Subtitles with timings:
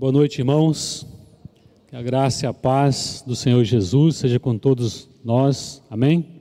[0.00, 1.06] Boa noite, irmãos.
[1.86, 5.84] Que a graça e a paz do Senhor Jesus seja com todos nós.
[5.90, 6.40] Amém?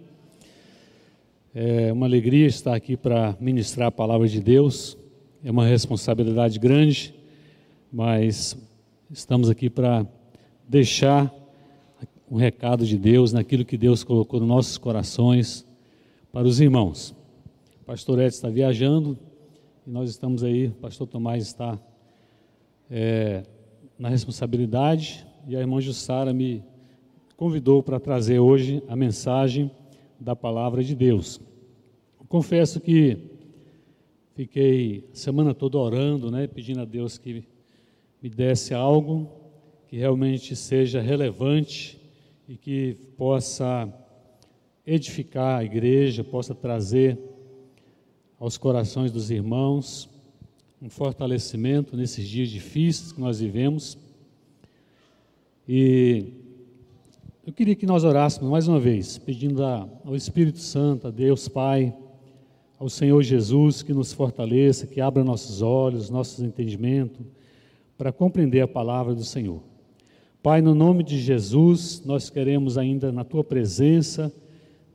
[1.53, 4.98] É uma alegria estar aqui para ministrar a palavra de Deus.
[5.43, 7.14] É uma responsabilidade grande,
[7.92, 8.55] mas
[9.11, 10.07] estamos aqui para
[10.65, 11.29] deixar
[12.31, 15.67] um recado de Deus naquilo que Deus colocou nos nossos corações
[16.31, 17.13] para os irmãos.
[17.81, 19.19] O pastor Edson está viajando
[19.85, 21.77] e nós estamos aí, o pastor Tomás está
[22.89, 23.43] é,
[23.97, 26.64] na responsabilidade e a irmã Jussara me
[27.37, 29.71] convidou para trazer hoje a mensagem
[30.19, 31.39] da palavra de Deus.
[32.28, 33.17] Confesso que
[34.36, 37.44] fiquei a semana toda orando, né, pedindo a Deus que
[38.22, 39.30] me desse algo
[39.88, 42.00] que realmente seja relevante
[42.48, 43.92] e que possa
[44.86, 47.17] edificar a igreja, possa trazer
[48.40, 50.09] aos corações dos irmãos
[50.82, 53.98] um fortalecimento nesses dias difíceis que nós vivemos.
[55.68, 56.26] E
[57.45, 61.94] eu queria que nós orássemos mais uma vez, pedindo ao Espírito Santo, a Deus Pai,
[62.80, 67.25] ao Senhor Jesus que nos fortaleça, que abra nossos olhos, nossos entendimentos,
[67.98, 69.62] para compreender a palavra do Senhor.
[70.42, 74.31] Pai, no nome de Jesus, nós queremos ainda na tua presença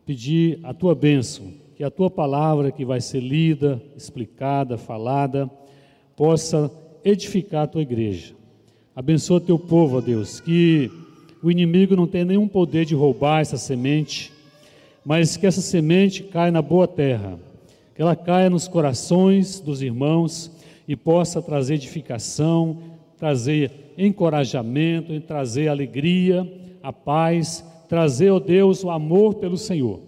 [0.07, 5.51] pedir a tua bênção, que a tua palavra que vai ser lida, explicada, falada,
[6.17, 6.71] possa
[7.05, 8.35] edificar a tua igreja.
[8.95, 10.91] Abençoa teu povo, ó Deus, que
[11.43, 14.33] o inimigo não tenha nenhum poder de roubar essa semente,
[15.05, 17.39] mas que essa semente caia na boa terra,
[17.95, 20.51] que ela caia nos corações dos irmãos
[20.89, 22.79] e possa trazer edificação,
[23.19, 26.51] trazer encorajamento, trazer alegria,
[26.83, 30.01] a paz, trazer, ó Deus, o amor pelo Senhor.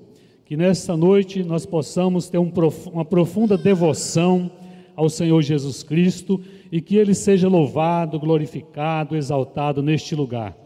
[0.44, 2.52] Que nesta noite nós possamos ter um,
[2.92, 4.50] uma profunda devoção
[4.96, 6.40] ao Senhor Jesus Cristo
[6.72, 10.56] e que ele seja louvado, glorificado, exaltado neste lugar.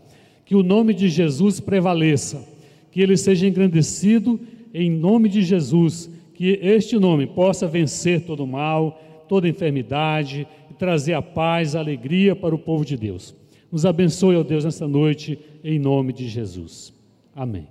[0.44, 2.48] Que o nome de Jesus prevaleça,
[2.90, 4.40] que ele seja engrandecido
[4.72, 11.14] em nome de Jesus, que este nome possa vencer todo mal, toda enfermidade e trazer
[11.14, 13.34] a paz, a alegria para o povo de Deus.
[13.70, 16.92] Nos abençoe, ó Deus, nesta noite, em nome de Jesus.
[17.34, 17.68] Amém.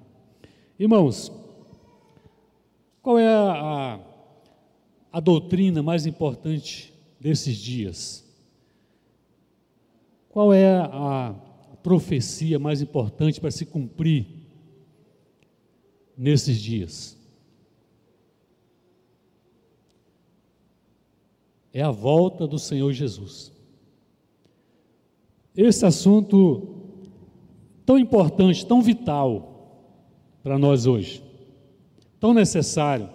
[0.79, 1.31] Irmãos,
[3.01, 3.99] qual é a,
[5.11, 8.25] a doutrina mais importante desses dias?
[10.29, 11.35] Qual é a
[11.81, 14.27] profecia mais importante para se cumprir
[16.17, 17.17] nesses dias?
[21.73, 23.51] É a volta do Senhor Jesus.
[25.55, 26.75] Esse assunto
[27.85, 29.49] tão importante, tão vital
[30.43, 31.23] para nós hoje,
[32.19, 33.09] tão necessário,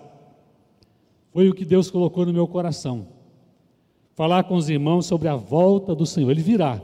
[1.35, 3.09] foi o que Deus colocou no meu coração.
[4.15, 6.31] Falar com os irmãos sobre a volta do Senhor.
[6.31, 6.81] Ele virá.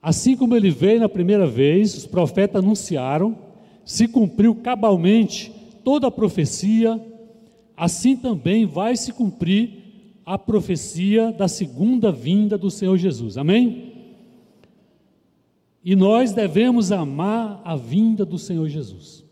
[0.00, 3.36] Assim como ele veio na primeira vez, os profetas anunciaram,
[3.84, 5.52] se cumpriu cabalmente
[5.84, 6.98] toda a profecia,
[7.76, 13.36] assim também vai se cumprir a profecia da segunda vinda do Senhor Jesus.
[13.36, 13.92] Amém?
[15.84, 19.26] E nós devemos amar a vinda do Senhor Jesus.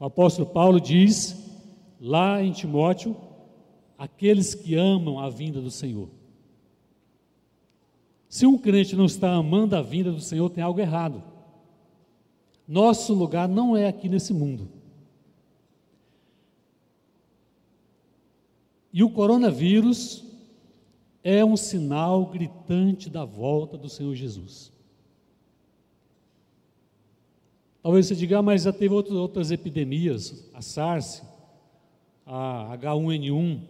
[0.00, 1.45] O apóstolo Paulo diz
[2.00, 3.16] lá em Timóteo,
[3.96, 6.08] aqueles que amam a vinda do Senhor.
[8.28, 11.22] Se um crente não está amando a vinda do Senhor, tem algo errado.
[12.66, 14.68] Nosso lugar não é aqui nesse mundo.
[18.92, 20.24] E o coronavírus
[21.22, 24.72] é um sinal gritante da volta do Senhor Jesus.
[27.82, 31.22] Talvez você diga, ah, mas já teve outras epidemias, a SARS,
[32.26, 33.60] a H1N1,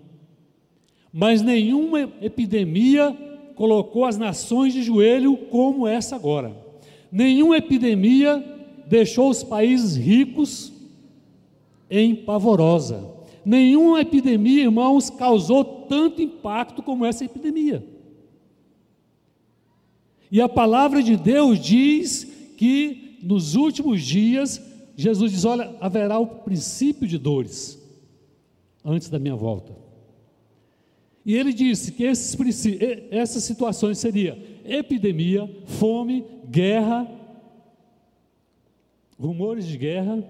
[1.12, 3.14] mas nenhuma epidemia
[3.54, 6.56] colocou as nações de joelho como essa agora.
[7.12, 8.42] Nenhuma epidemia
[8.86, 10.72] deixou os países ricos
[11.90, 13.14] em pavorosa.
[13.44, 17.86] Nenhuma epidemia, irmãos, causou tanto impacto como essa epidemia.
[20.30, 22.24] E a palavra de Deus diz
[22.56, 24.60] que nos últimos dias,
[24.96, 27.85] Jesus diz: olha, haverá o princípio de dores
[28.86, 29.74] antes da minha volta.
[31.24, 32.64] E ele disse que esses,
[33.10, 37.10] essas situações seriam epidemia, fome, guerra,
[39.18, 40.22] rumores de guerra,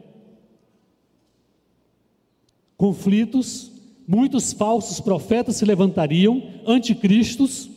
[2.79, 3.71] conflitos,
[4.09, 7.69] muitos falsos profetas se levantariam, anticristos.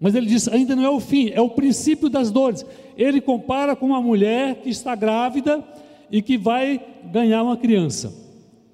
[0.00, 2.66] Mas ele diz: ainda não é o fim, é o princípio das dores.
[2.96, 5.64] Ele compara com uma mulher que está grávida
[6.10, 8.12] e que vai ganhar uma criança,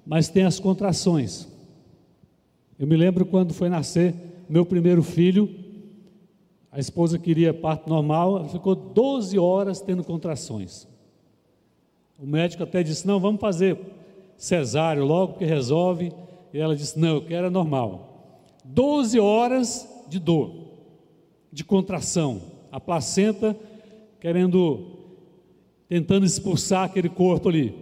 [0.05, 1.47] mas tem as contrações.
[2.79, 4.13] Eu me lembro quando foi nascer
[4.49, 5.49] meu primeiro filho,
[6.71, 10.87] a esposa queria parto normal, ficou 12 horas tendo contrações.
[12.19, 13.77] O médico até disse: Não, vamos fazer
[14.37, 16.11] cesáreo logo, porque resolve.
[16.53, 18.43] E ela disse: Não, eu quero é normal.
[18.63, 20.51] 12 horas de dor,
[21.51, 22.41] de contração.
[22.71, 23.57] A placenta
[24.19, 24.96] querendo,
[25.87, 27.73] tentando expulsar aquele corpo ali.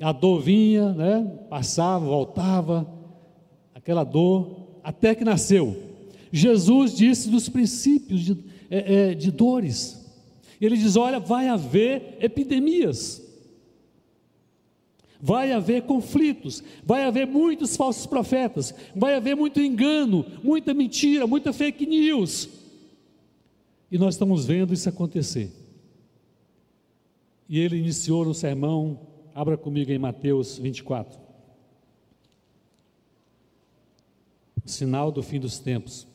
[0.00, 1.38] A dor vinha, né?
[1.48, 2.86] Passava, voltava,
[3.74, 5.76] aquela dor, até que nasceu.
[6.32, 8.36] Jesus disse dos princípios de,
[8.70, 10.02] é, é, de dores.
[10.60, 13.22] Ele diz: olha, vai haver epidemias,
[15.20, 21.52] vai haver conflitos, vai haver muitos falsos profetas, vai haver muito engano, muita mentira, muita
[21.52, 22.48] fake news.
[23.90, 25.61] E nós estamos vendo isso acontecer.
[27.52, 28.98] E ele iniciou no sermão,
[29.34, 31.20] abra comigo em Mateus 24.
[34.64, 36.08] O sinal do fim dos tempos.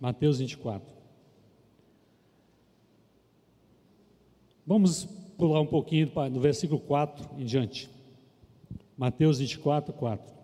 [0.00, 0.92] Mateus 24.
[4.66, 5.04] Vamos
[5.38, 7.88] pular um pouquinho no versículo 4 em diante.
[8.96, 10.34] Mateus 24, 4.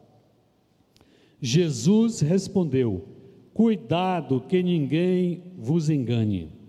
[1.40, 3.08] Jesus respondeu:
[3.52, 6.63] Cuidado que ninguém vos engane.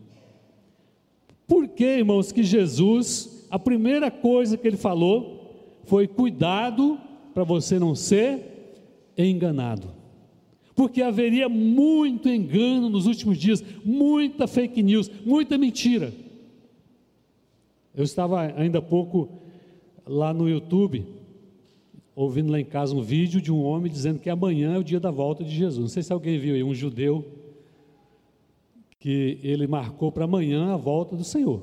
[1.48, 7.00] Por que, irmãos, que Jesus, a primeira coisa que ele falou foi: cuidado
[7.34, 8.42] para você não ser
[9.18, 9.90] enganado.
[10.76, 16.12] Porque haveria muito engano nos últimos dias, muita fake news, muita mentira.
[17.96, 19.30] Eu estava ainda há pouco
[20.06, 21.06] lá no YouTube,
[22.14, 25.00] ouvindo lá em casa um vídeo de um homem dizendo que amanhã é o dia
[25.00, 25.80] da volta de Jesus.
[25.80, 27.26] Não sei se alguém viu aí, um judeu,
[29.06, 31.62] que ele marcou para amanhã a volta do Senhor.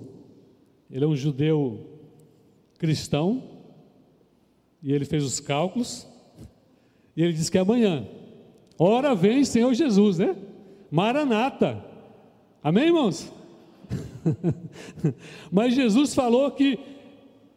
[0.88, 1.98] Ele é um judeu
[2.78, 3.42] cristão,
[4.80, 6.06] e ele fez os cálculos,
[7.16, 8.06] e ele disse que é amanhã.
[8.78, 10.36] Ora vem Senhor Jesus, né?
[10.88, 11.84] Maranata.
[12.62, 13.32] Amém, irmãos?
[15.50, 16.78] Mas Jesus falou que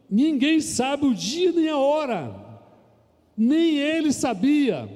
[0.09, 2.35] ninguém sabe o dia nem a hora,
[3.37, 4.89] nem ele sabia.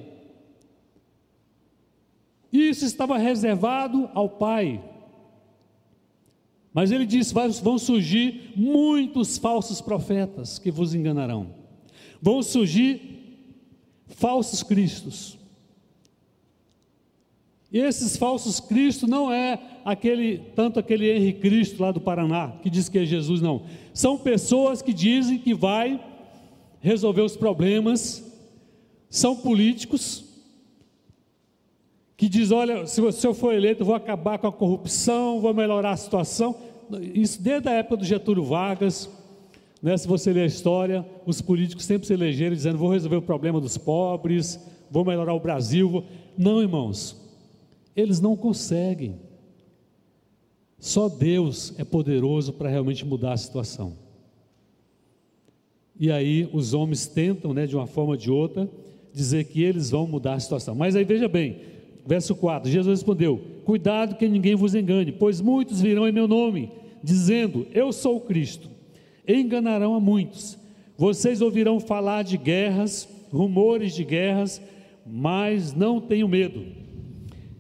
[2.52, 4.84] Isso estava reservado ao Pai.
[6.74, 11.54] Mas ele disse: vão surgir muitos falsos profetas que vos enganarão.
[12.22, 13.20] Vão surgir
[14.08, 15.38] falsos cristos.
[17.72, 22.70] E esses falsos cristos não é aquele tanto aquele Henrique Cristo lá do Paraná que
[22.70, 23.64] diz que é Jesus não.
[23.94, 26.04] São pessoas que dizem que vai
[26.82, 28.24] resolver os problemas,
[29.10, 30.29] são políticos
[32.20, 35.96] que diz, olha, se eu for eleito, vou acabar com a corrupção, vou melhorar a
[35.96, 36.54] situação.
[37.14, 39.10] Isso desde a época do Getúlio Vargas,
[39.82, 43.22] né, se você ler a história, os políticos sempre se elegeram dizendo, vou resolver o
[43.22, 44.60] problema dos pobres,
[44.92, 46.04] vou melhorar o Brasil.
[46.38, 47.16] Não, irmãos,
[47.96, 49.16] eles não conseguem.
[50.78, 53.94] Só Deus é poderoso para realmente mudar a situação.
[55.98, 58.70] E aí os homens tentam, né, de uma forma ou de outra,
[59.14, 60.76] dizer que eles vão mudar a situação.
[60.76, 61.79] Mas aí veja bem,
[62.10, 66.72] verso 4: Jesus respondeu: Cuidado que ninguém vos engane, pois muitos virão em meu nome,
[67.02, 68.68] dizendo: Eu sou o Cristo.
[69.26, 70.58] E enganarão a muitos.
[70.98, 74.60] Vocês ouvirão falar de guerras, rumores de guerras,
[75.06, 76.80] mas não tenham medo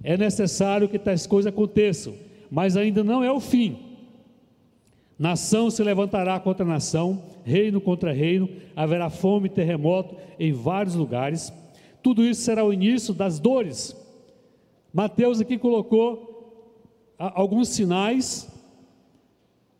[0.03, 2.13] é necessário que tais coisas aconteçam,
[2.49, 3.77] mas ainda não é o fim.
[5.17, 11.51] Nação se levantará contra nação, reino contra reino, haverá fome e terremoto em vários lugares.
[12.01, 13.95] Tudo isso será o início das dores.
[14.93, 16.29] Mateus aqui colocou
[17.17, 18.49] alguns sinais,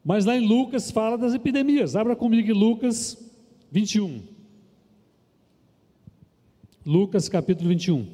[0.03, 1.95] mas lá em Lucas fala das epidemias.
[1.95, 3.17] Abra comigo Lucas
[3.71, 4.23] 21.
[6.85, 8.07] Lucas capítulo 21.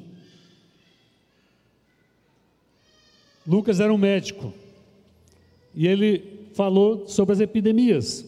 [3.46, 4.52] Lucas era um médico
[5.74, 8.24] e ele falou sobre as epidemias.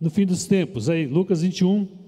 [0.00, 2.07] No fim dos tempos, aí, Lucas 21.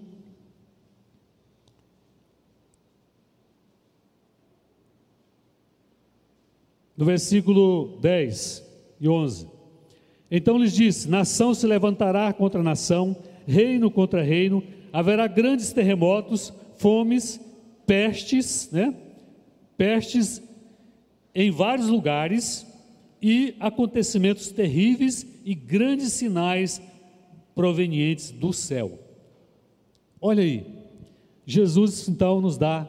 [7.00, 8.62] No versículo 10
[9.00, 9.48] e 11.
[10.30, 13.16] Então lhes disse: Nação se levantará contra nação,
[13.46, 17.40] reino contra reino, haverá grandes terremotos, fomes,
[17.86, 18.94] pestes, né?
[19.78, 20.42] Pestes
[21.34, 22.66] em vários lugares
[23.22, 26.82] e acontecimentos terríveis e grandes sinais
[27.54, 28.98] provenientes do céu.
[30.20, 30.66] Olha aí,
[31.46, 32.86] Jesus então nos dá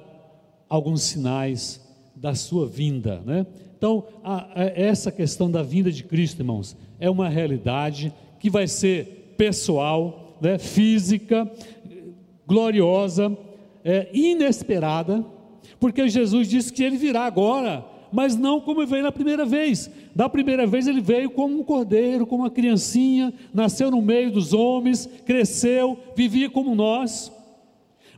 [0.68, 1.80] alguns sinais
[2.14, 3.48] da sua vinda, né?
[3.82, 8.68] Então, a, a, essa questão da vinda de Cristo, irmãos, é uma realidade que vai
[8.68, 11.52] ser pessoal, né, física,
[12.46, 13.36] gloriosa,
[13.84, 15.26] é, inesperada,
[15.80, 19.90] porque Jesus disse que ele virá agora, mas não como veio na primeira vez.
[20.16, 24.54] Da primeira vez ele veio como um cordeiro, como uma criancinha, nasceu no meio dos
[24.54, 27.32] homens, cresceu, vivia como nós.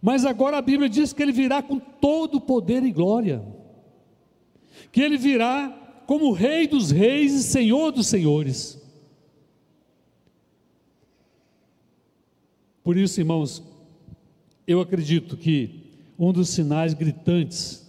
[0.02, 3.63] Mas agora a Bíblia diz que ele virá com todo poder e glória.
[4.94, 8.80] Que ele virá como Rei dos Reis e Senhor dos Senhores.
[12.84, 13.64] Por isso, irmãos,
[14.68, 17.84] eu acredito que um dos sinais gritantes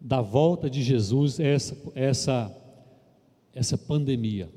[0.00, 2.56] da volta de Jesus é essa, essa,
[3.54, 4.48] essa pandemia.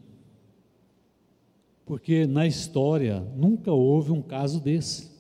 [1.86, 5.12] Porque na história nunca houve um caso desse,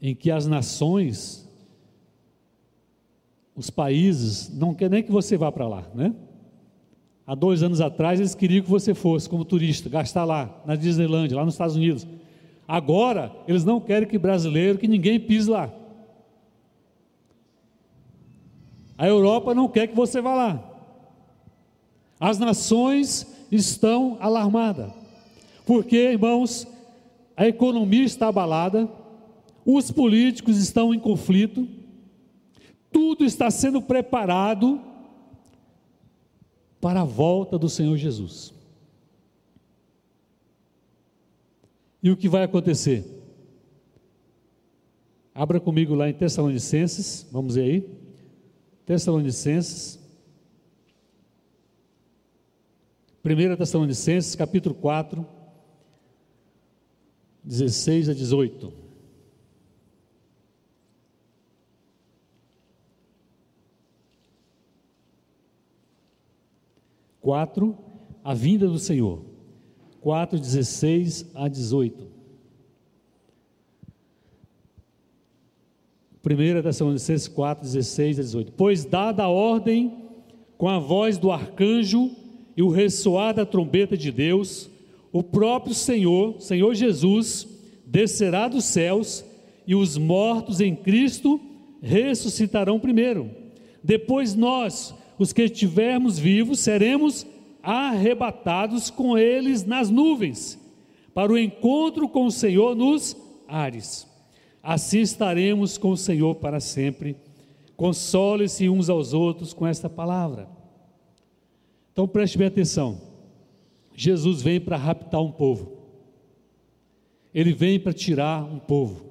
[0.00, 1.48] em que as nações,
[3.54, 6.14] os países, não querem nem que você vá para lá, né?
[7.26, 11.36] Há dois anos atrás eles queriam que você fosse como turista, gastar lá, na Disneylandia,
[11.36, 12.06] lá nos Estados Unidos.
[12.66, 15.70] Agora, eles não querem que brasileiro, que ninguém pise lá.
[18.96, 20.72] A Europa não quer que você vá lá.
[22.18, 24.90] As nações estão alarmadas.
[25.66, 26.66] Porque, irmãos,
[27.36, 28.88] a economia está abalada,
[29.64, 31.68] os políticos estão em conflito,
[32.92, 34.80] tudo está sendo preparado
[36.80, 38.52] para a volta do Senhor Jesus.
[42.02, 43.04] E o que vai acontecer?
[45.34, 47.88] Abra comigo lá em Tessalonicenses, vamos ver aí.
[48.84, 49.98] Tessalonicenses.
[53.24, 55.24] 1 Tessalonicenses, capítulo 4,
[57.44, 58.72] 16 a 18.
[67.22, 67.78] Quatro,
[68.22, 69.22] a vinda do Senhor.
[70.00, 72.12] 4, 16 a 18.
[76.24, 78.52] 1 Tessalonicenses 4, 16 a 18.
[78.52, 80.02] Pois dada a ordem
[80.58, 82.10] com a voz do arcanjo
[82.56, 84.68] e o ressoar da trombeta de Deus,
[85.12, 87.46] o próprio Senhor, Senhor Jesus,
[87.86, 89.24] descerá dos céus
[89.66, 91.40] e os mortos em Cristo
[91.80, 93.30] ressuscitarão primeiro.
[93.82, 97.26] Depois nós, os que estivermos vivos, seremos
[97.62, 100.58] arrebatados com eles nas nuvens,
[101.14, 104.06] para o encontro com o Senhor nos ares.
[104.62, 107.16] Assim estaremos com o Senhor para sempre.
[107.76, 110.48] Console-se uns aos outros com esta palavra.
[111.92, 113.00] Então preste bem atenção.
[113.94, 115.78] Jesus vem para raptar um povo.
[117.34, 119.04] Ele vem para tirar um povo.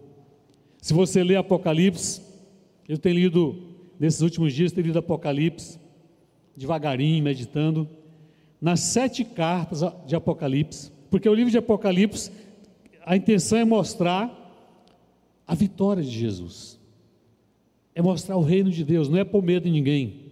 [0.81, 2.21] Se você ler Apocalipse,
[2.87, 3.55] eu tenho lido
[3.99, 5.80] nesses últimos dias, tenho lido Apocalipse
[6.55, 7.87] devagarinho, meditando
[8.59, 12.31] nas sete cartas de Apocalipse, porque o livro de Apocalipse,
[13.05, 14.37] a intenção é mostrar
[15.47, 16.79] a vitória de Jesus.
[17.93, 20.31] É mostrar o reino de Deus, não é pôr medo em ninguém.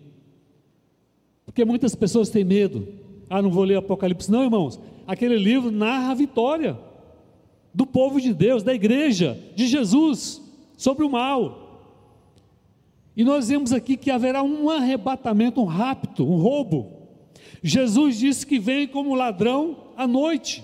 [1.46, 2.88] Porque muitas pessoas têm medo.
[3.30, 4.32] Ah, não vou ler Apocalipse.
[4.32, 4.80] Não, irmãos.
[5.06, 6.80] Aquele livro narra a vitória
[7.74, 10.42] do povo de Deus, da igreja, de Jesus,
[10.78, 11.69] sobre o mal.
[13.20, 17.10] E nós vemos aqui que haverá um arrebatamento, um rapto, um roubo.
[17.62, 20.64] Jesus disse que vem como ladrão à noite.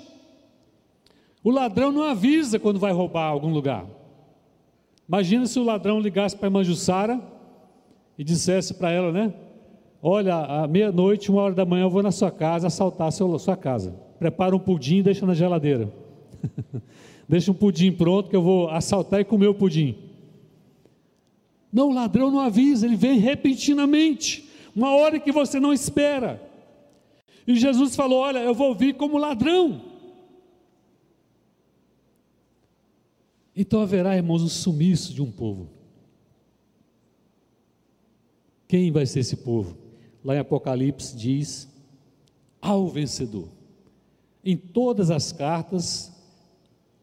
[1.43, 3.85] O ladrão não avisa quando vai roubar algum lugar.
[5.05, 7.19] Imagina se o ladrão ligasse para a irmã Jussara
[8.17, 9.33] e dissesse para ela, né?
[10.01, 13.57] Olha, à meia-noite, uma hora da manhã, eu vou na sua casa assaltar a sua
[13.57, 13.93] casa.
[14.17, 15.91] Prepara um pudim e deixa na geladeira.
[17.27, 20.04] deixa um pudim pronto que eu vou assaltar e comer o pudim.
[21.75, 26.41] Não, o ladrão não avisa, ele vem repentinamente, uma hora que você não espera.
[27.45, 29.81] E Jesus falou: Olha, eu vou vir como ladrão.
[33.53, 35.69] Então haverá, irmãos, um sumiço de um povo.
[38.69, 39.77] Quem vai ser esse povo?
[40.23, 41.67] Lá em Apocalipse diz:
[42.61, 43.49] ao vencedor.
[44.45, 46.09] Em todas as cartas,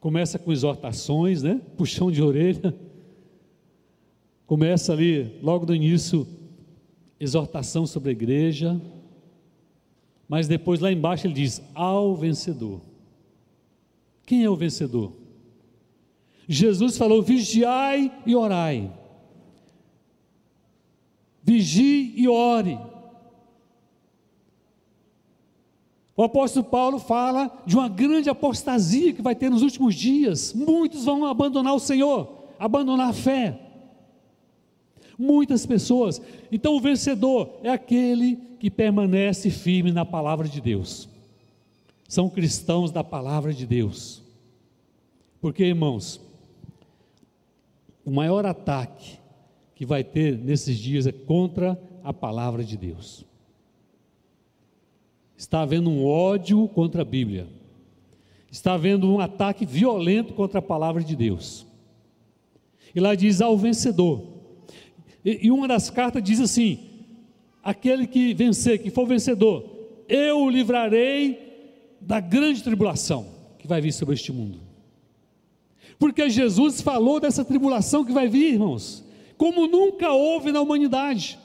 [0.01, 1.61] começa com exortações, né?
[1.77, 2.75] Puxão de orelha.
[4.53, 6.29] Começa ali, logo no início,
[7.19, 8.79] exortação sobre a igreja.
[10.29, 12.83] Mas depois lá embaixo ele diz: ao vencedor.
[14.27, 15.15] Quem é o vencedor?
[16.47, 18.93] Jesus falou: vigiai e orai.
[21.43, 22.79] Vigie e ore.
[26.15, 30.53] O apóstolo Paulo fala de uma grande apostasia que vai ter nos últimos dias.
[30.53, 33.62] Muitos vão abandonar o Senhor, abandonar a fé.
[35.23, 36.21] Muitas pessoas.
[36.51, 41.09] Então, o vencedor é aquele que permanece firme na palavra de Deus.
[42.09, 44.21] São cristãos da palavra de Deus
[45.41, 46.21] Porque, irmãos,
[48.05, 49.19] o maior ataque
[49.77, 53.25] que vai ter nesses dias é contra a palavra de Deus.
[55.37, 57.49] Está havendo um ódio contra a Bíblia.
[58.51, 61.65] Está havendo um ataque violento contra a palavra de Deus.
[62.95, 64.32] E lá diz ao vencedor.
[65.25, 66.79] E, e uma das cartas diz assim:
[67.63, 69.65] aquele que vencer, que for vencedor,
[70.09, 73.27] eu o livrarei da grande tribulação
[73.59, 74.61] que vai vir sobre este mundo.
[75.99, 79.05] Porque Jesus falou dessa tribulação que vai vir, irmãos,
[79.37, 81.39] como nunca houve na humanidade.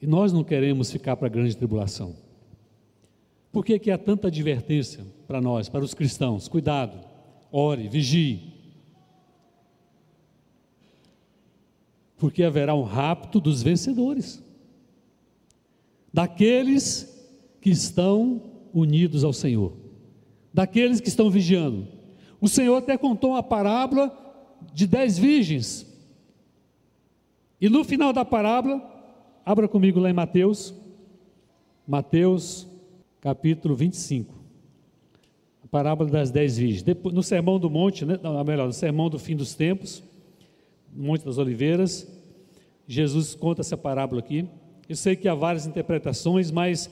[0.00, 2.14] E nós não queremos ficar para a grande tribulação.
[3.52, 6.46] Por que, que há tanta advertência para nós, para os cristãos?
[6.48, 7.00] Cuidado,
[7.50, 8.59] ore, vigie.
[12.20, 14.44] Porque haverá um rapto dos vencedores,
[16.12, 17.08] daqueles
[17.62, 18.42] que estão
[18.74, 19.72] unidos ao Senhor,
[20.52, 21.88] daqueles que estão vigiando.
[22.38, 24.14] O Senhor até contou uma parábola
[24.74, 25.86] de dez virgens.
[27.58, 28.82] E no final da parábola,
[29.44, 30.74] abra comigo lá em Mateus,
[31.88, 32.68] Mateus
[33.18, 34.34] capítulo 25.
[35.64, 36.84] A parábola das dez virgens.
[37.12, 40.02] No sermão do monte, né, não, melhor, no sermão do fim dos tempos,
[40.92, 42.06] Monte das Oliveiras,
[42.86, 44.46] Jesus conta essa parábola aqui.
[44.88, 46.90] Eu sei que há várias interpretações, mas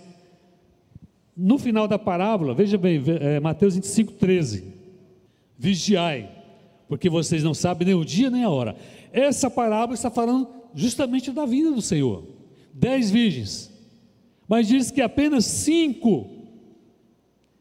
[1.36, 4.64] no final da parábola, veja bem, é, Mateus 25, 13:
[5.58, 6.30] Vigiai,
[6.88, 8.76] porque vocês não sabem nem o dia nem a hora.
[9.12, 12.24] Essa parábola está falando justamente da vinda do Senhor.
[12.72, 13.72] Dez virgens,
[14.46, 16.37] mas diz que apenas cinco,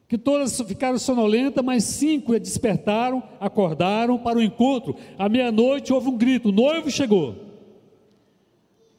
[0.08, 4.96] que todas ficaram sonolentas, mas cinco despertaram, acordaram para o encontro.
[5.18, 7.36] À meia-noite houve um grito: o noivo chegou.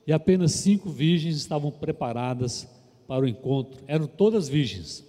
[0.06, 2.68] E apenas cinco virgens estavam preparadas
[3.06, 3.82] para o encontro.
[3.86, 5.04] Eram todas virgens,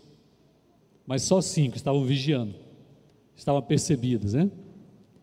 [1.05, 2.55] mas só cinco estavam vigiando,
[3.35, 4.49] estavam percebidas, né?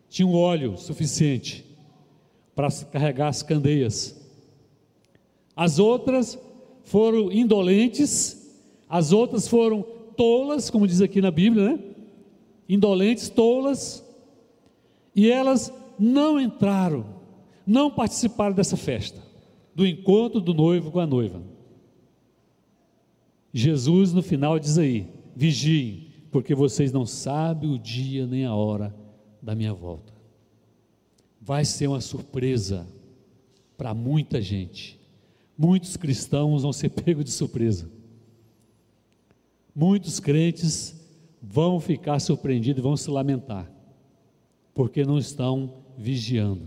[0.08, 1.64] Tinham óleo suficiente
[2.54, 4.14] para carregar as candeias.
[5.54, 6.38] As outras
[6.84, 8.54] foram indolentes,
[8.88, 11.78] as outras foram tolas, como diz aqui na Bíblia, né?
[12.68, 14.04] Indolentes, tolas,
[15.14, 17.06] e elas não entraram,
[17.66, 19.22] não participaram dessa festa,
[19.74, 21.40] do encontro do noivo com a noiva.
[23.52, 28.94] Jesus no final diz aí: vigiem, porque vocês não sabem o dia nem a hora
[29.40, 30.12] da minha volta.
[31.40, 32.86] Vai ser uma surpresa
[33.78, 34.98] para muita gente.
[35.56, 37.88] Muitos cristãos vão ser pegos de surpresa.
[39.78, 40.96] Muitos crentes
[41.42, 43.70] vão ficar surpreendidos e vão se lamentar,
[44.72, 46.66] porque não estão vigiando.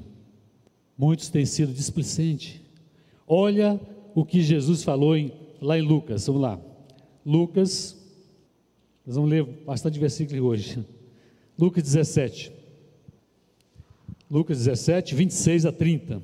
[0.96, 2.62] Muitos têm sido displicentes.
[3.28, 3.82] Olha
[4.14, 6.62] o que Jesus falou em, lá em Lucas, vamos lá.
[7.26, 7.98] Lucas,
[9.04, 10.86] nós vamos ler bastante versículos hoje.
[11.58, 12.52] Lucas 17.
[14.30, 16.22] Lucas 17, 26 a 30.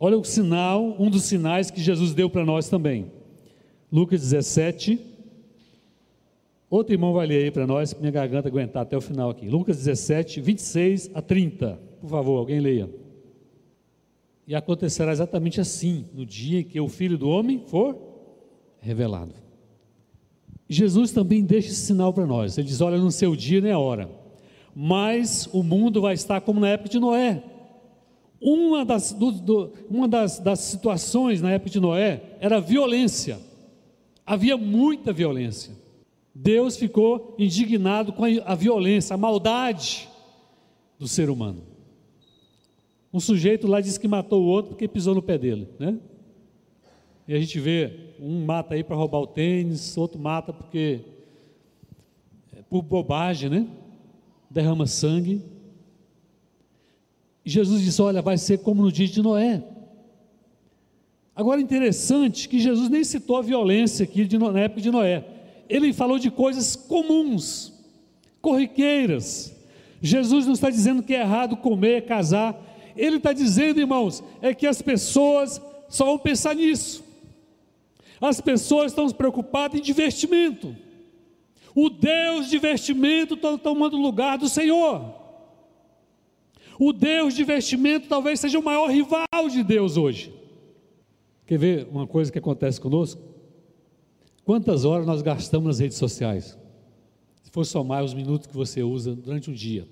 [0.00, 3.12] Olha o sinal, um dos sinais que Jesus deu para nós também.
[3.92, 5.15] Lucas 17.
[6.76, 9.48] Outro irmão vai ler aí para nós, para minha garganta aguentar até o final aqui.
[9.48, 11.80] Lucas 17, 26 a 30.
[12.02, 12.90] Por favor, alguém leia.
[14.46, 17.96] E acontecerá exatamente assim, no dia em que o Filho do Homem for
[18.78, 19.32] revelado.
[20.68, 22.58] Jesus também deixa esse sinal para nós.
[22.58, 24.10] Ele diz: Olha, não sei o dia nem a hora,
[24.74, 27.42] mas o mundo vai estar como na época de Noé.
[28.38, 33.38] Uma das, do, do, uma das, das situações na época de Noé era violência.
[34.26, 35.85] Havia muita violência.
[36.38, 40.06] Deus ficou indignado com a, violência, a maldade
[40.98, 41.62] do ser humano.
[43.10, 45.98] Um sujeito lá disse que matou o outro porque pisou no pé dele, né?
[47.26, 51.00] E a gente vê, um mata aí para roubar o tênis, outro mata porque
[52.54, 53.66] é, por bobagem, né?
[54.50, 55.40] Derrama sangue.
[57.46, 59.64] E Jesus disse: Olha, vai ser como no dia de Noé.
[61.34, 65.35] Agora, interessante que Jesus nem citou a violência aqui de, na época de Noé.
[65.68, 67.72] Ele falou de coisas comuns,
[68.40, 69.54] corriqueiras.
[70.00, 72.54] Jesus não está dizendo que é errado comer, casar.
[72.96, 77.04] Ele está dizendo, irmãos, é que as pessoas só vão pensar nisso.
[78.20, 80.74] As pessoas estão preocupadas em divertimento.
[81.74, 85.14] O Deus de vestimento está tomando lugar do Senhor.
[86.78, 90.32] O Deus de vestimento talvez seja o maior rival de Deus hoje.
[91.46, 93.20] Quer ver uma coisa que acontece conosco?
[94.46, 96.56] Quantas horas nós gastamos nas redes sociais?
[97.42, 99.88] Se for somar os minutos que você usa durante um dia.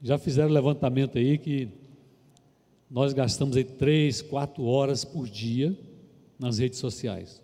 [0.00, 1.68] Já fizeram levantamento aí que
[2.88, 5.76] nós gastamos aí três, quatro horas por dia
[6.38, 7.42] nas redes sociais.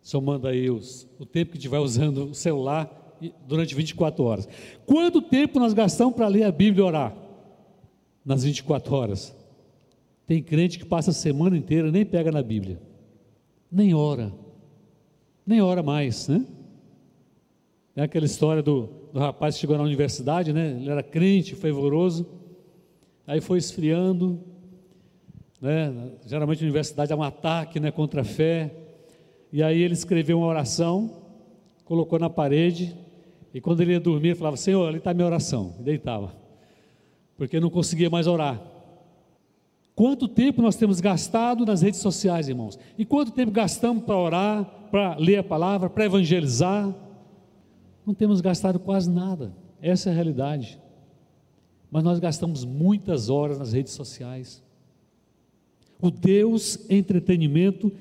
[0.00, 4.48] somando aí os, o tempo que vai usando o celular durante 24 horas.
[4.86, 7.14] Quanto tempo nós gastamos para ler a Bíblia e orar?
[8.24, 9.36] Nas 24 horas.
[10.26, 12.80] Tem crente que passa a semana inteira, nem pega na Bíblia,
[13.70, 14.32] nem ora,
[15.46, 16.44] nem ora mais, né?
[17.94, 20.76] É aquela história do, do rapaz que chegou na universidade, né?
[20.78, 22.26] Ele era crente, fervoroso,
[23.26, 24.40] aí foi esfriando,
[25.60, 26.10] né?
[26.26, 28.74] Geralmente a universidade é um ataque, né, contra a fé.
[29.52, 31.22] E aí ele escreveu uma oração,
[31.84, 32.94] colocou na parede,
[33.54, 36.34] e quando ele ia dormir, ele falava: Senhor, ali está a minha oração, e deitava,
[37.38, 38.60] porque não conseguia mais orar.
[39.94, 42.78] Quanto tempo nós temos gastado nas redes sociais, irmãos?
[42.98, 46.90] E quanto tempo gastamos para orar, para ler a palavra, para evangelizar?
[48.06, 50.80] Não temos gastado quase nada, essa é a realidade.
[51.90, 54.64] Mas nós gastamos muitas horas nas redes sociais.
[56.00, 57.92] O Deus entretenimento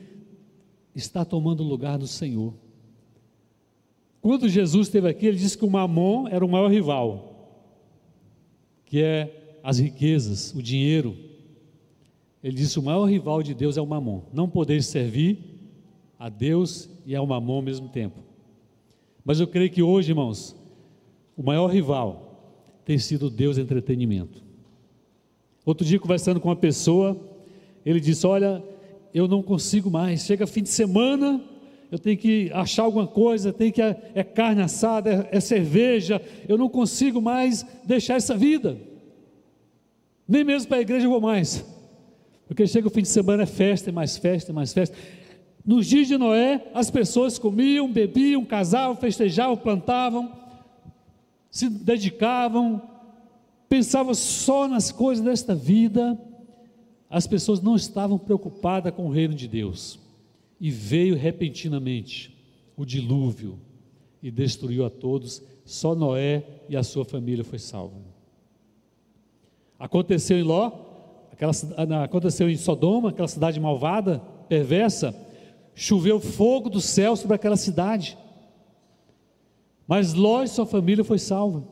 [0.95, 2.53] está tomando o lugar do Senhor.
[4.21, 7.59] Quando Jesus esteve aqui, ele disse que o mamon era o maior rival,
[8.85, 11.13] que é as riquezas, o dinheiro.
[12.41, 14.21] Ele disse: o maior rival de Deus é o mamon.
[14.31, 15.54] Não poder servir
[16.25, 18.17] a Deus e ao mamon ao mesmo tempo.
[19.23, 20.55] Mas eu creio que hoje, irmãos,
[21.37, 24.43] o maior rival tem sido Deus entretenimento.
[25.63, 27.15] Outro dia, conversando com uma pessoa,
[27.85, 28.63] ele disse: Olha,
[29.13, 30.25] eu não consigo mais.
[30.25, 31.39] Chega fim de semana,
[31.91, 36.19] eu tenho que achar alguma coisa, tem que é, é carne assada, é, é cerveja.
[36.49, 38.79] Eu não consigo mais deixar essa vida.
[40.27, 41.63] Nem mesmo para a igreja eu vou mais.
[42.47, 44.97] Porque chega o fim de semana, é festa, é mais festa, é mais festa.
[45.65, 50.31] Nos dias de Noé, as pessoas comiam, bebiam, casavam, festejavam, plantavam,
[51.49, 52.79] se dedicavam,
[53.67, 56.19] pensavam só nas coisas desta vida.
[57.09, 59.99] As pessoas não estavam preocupadas com o reino de Deus.
[60.61, 62.37] E veio repentinamente
[62.77, 63.59] o dilúvio
[64.21, 65.41] e destruiu a todos.
[65.65, 67.95] Só Noé e a sua família foi salva.
[69.79, 70.71] Aconteceu em Ló,
[71.31, 71.51] aquela,
[72.03, 75.24] aconteceu em Sodoma, aquela cidade malvada, perversa
[75.75, 78.17] choveu fogo do céu sobre aquela cidade.
[79.85, 81.67] Mas Ló e sua família foi salva.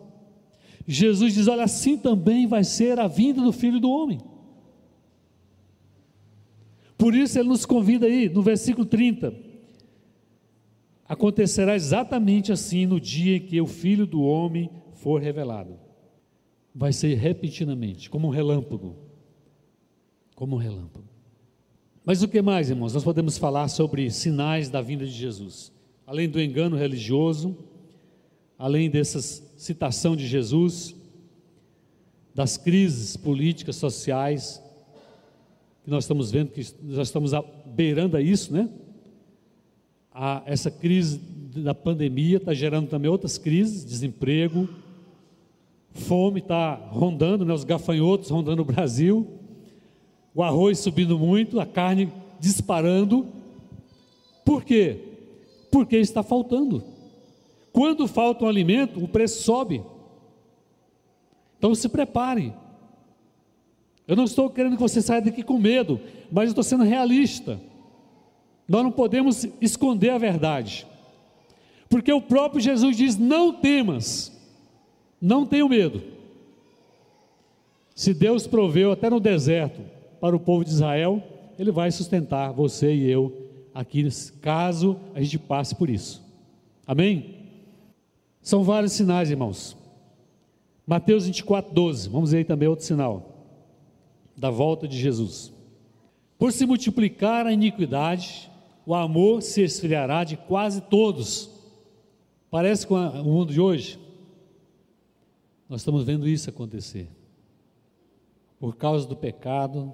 [0.86, 4.20] Jesus diz: Olha, assim também vai ser a vinda do Filho do Homem.
[6.98, 9.34] Por isso ele nos convida aí, no versículo 30.
[11.06, 15.80] Acontecerá exatamente assim no dia em que o Filho do Homem for revelado.
[16.74, 18.96] Vai ser repentinamente, como um relâmpago.
[20.36, 21.12] Como um relâmpago.
[22.06, 22.94] Mas o que mais, irmãos?
[22.94, 25.72] Nós podemos falar sobre sinais da vinda de Jesus.
[26.06, 27.58] Além do engano religioso,
[28.60, 30.94] além dessa citação de Jesus,
[32.36, 34.62] das crises políticas, sociais,
[35.86, 37.32] que nós estamos vendo que nós estamos
[37.68, 38.70] beirando a isso, né?
[40.12, 41.18] A, essa crise
[41.56, 44.68] da pandemia está gerando também outras crises, desemprego,
[45.92, 47.54] fome está rondando, né?
[47.54, 49.39] os gafanhotos rondando o Brasil
[50.36, 53.28] o arroz subindo muito, a carne disparando.
[54.43, 55.00] Por quê?
[55.72, 56.84] Porque está faltando.
[57.72, 59.84] Quando falta um alimento, o preço sobe.
[61.58, 62.54] Então se prepare.
[64.08, 66.00] Eu não estou querendo que você saia daqui com medo,
[66.32, 67.60] mas estou sendo realista.
[68.67, 70.86] Nós não podemos esconder a verdade.
[71.89, 74.32] Porque o próprio Jesus diz: não temas,
[75.22, 76.04] não tenha medo.
[77.96, 79.93] Se Deus proveu até no deserto
[80.24, 81.22] para o povo de Israel,
[81.60, 84.08] ele vai sustentar você e eu aqui,
[84.40, 86.24] caso a gente passe por isso.
[86.88, 87.50] Amém?
[88.42, 89.76] São vários sinais, irmãos.
[90.88, 92.08] Mateus 24, 12.
[92.08, 93.52] Vamos ver aí também outro sinal
[94.38, 95.52] da volta de Jesus.
[96.40, 98.50] Por se multiplicar a iniquidade,
[98.86, 101.50] o amor se esfriará de quase todos.
[102.50, 104.00] Parece com o mundo de hoje.
[105.68, 107.10] Nós estamos vendo isso acontecer.
[108.58, 109.94] Por causa do pecado,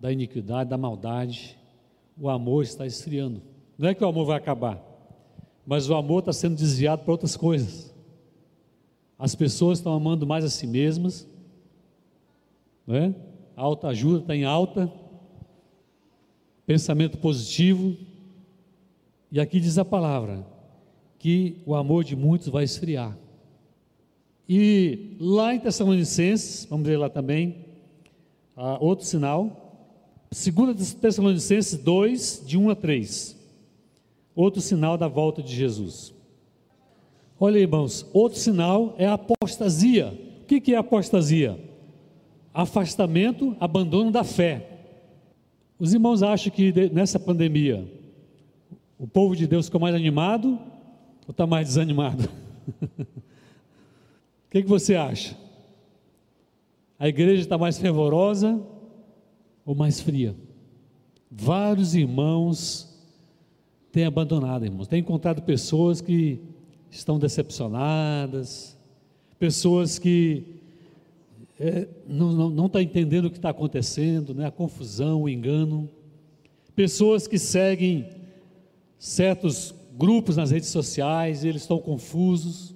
[0.00, 1.58] da iniquidade, da maldade,
[2.18, 3.42] o amor está esfriando.
[3.76, 4.82] Não é que o amor vai acabar,
[5.66, 7.94] mas o amor está sendo desviado para outras coisas.
[9.18, 11.28] As pessoas estão amando mais a si mesmas,
[12.86, 13.14] não é?
[13.56, 14.92] A alta ajuda está em alta,
[16.64, 17.96] pensamento positivo,
[19.30, 20.46] e aqui diz a palavra
[21.18, 23.16] que o amor de muitos vai esfriar.
[24.48, 27.66] E lá em Tessalonicenses, vamos ver lá também,
[28.56, 29.67] ah, outro sinal,
[30.30, 33.36] 2 Tessalonicenses 2, de 1 a 3.
[34.34, 36.14] Outro sinal da volta de Jesus.
[37.40, 40.12] Olha, irmãos, outro sinal é a apostasia.
[40.42, 41.58] O que é apostasia?
[42.52, 44.78] Afastamento, abandono da fé.
[45.78, 47.88] Os irmãos acham que nessa pandemia
[48.98, 50.58] O povo de Deus ficou mais animado
[51.26, 52.28] ou está mais desanimado?
[54.48, 55.36] O que, que você acha?
[56.98, 58.58] A igreja está mais fervorosa
[59.68, 60.34] ou mais fria?
[61.30, 62.88] Vários irmãos
[63.92, 64.88] têm abandonado, irmãos.
[64.88, 66.40] Têm encontrado pessoas que
[66.90, 68.78] estão decepcionadas,
[69.38, 70.42] pessoas que
[71.60, 74.46] é, não estão não, tá entendendo o que está acontecendo, né?
[74.46, 75.86] a confusão, o engano.
[76.74, 78.08] Pessoas que seguem
[78.98, 82.74] certos grupos nas redes sociais, eles estão confusos.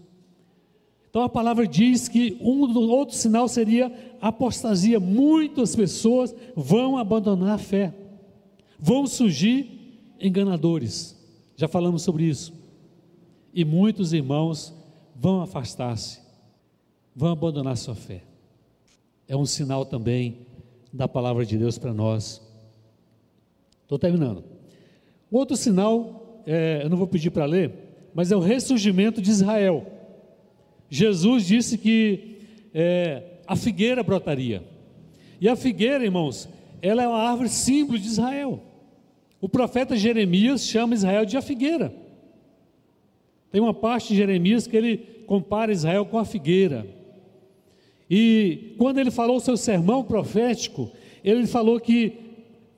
[1.13, 4.99] Então a palavra diz que um outro sinal seria apostasia.
[4.99, 7.93] Muitas pessoas vão abandonar a fé,
[8.79, 11.15] vão surgir enganadores.
[11.55, 12.55] Já falamos sobre isso.
[13.53, 14.73] E muitos irmãos
[15.15, 16.19] vão afastar-se,
[17.15, 18.23] vão abandonar sua fé.
[19.29, 20.47] É um sinal também
[20.91, 22.41] da palavra de Deus para nós.
[23.83, 24.43] Estou terminando.
[25.31, 27.71] Outro sinal, é, eu não vou pedir para ler,
[28.15, 29.87] mas é o ressurgimento de Israel.
[30.95, 32.37] Jesus disse que
[32.75, 34.63] é, a figueira brotaria.
[35.41, 36.47] E a figueira, irmãos,
[36.83, 38.63] ela é uma árvore símbolo de Israel.
[39.41, 41.95] O profeta Jeremias chama Israel de a figueira.
[43.51, 46.87] Tem uma parte de Jeremias que ele compara Israel com a figueira.
[48.11, 50.91] E quando ele falou o seu sermão profético,
[51.25, 52.13] ele falou que,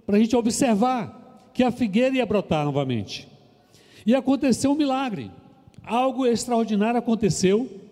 [0.06, 3.26] para a gente observar, que a figueira ia brotar novamente.
[4.06, 5.32] E aconteceu um milagre,
[5.82, 7.82] algo extraordinário aconteceu.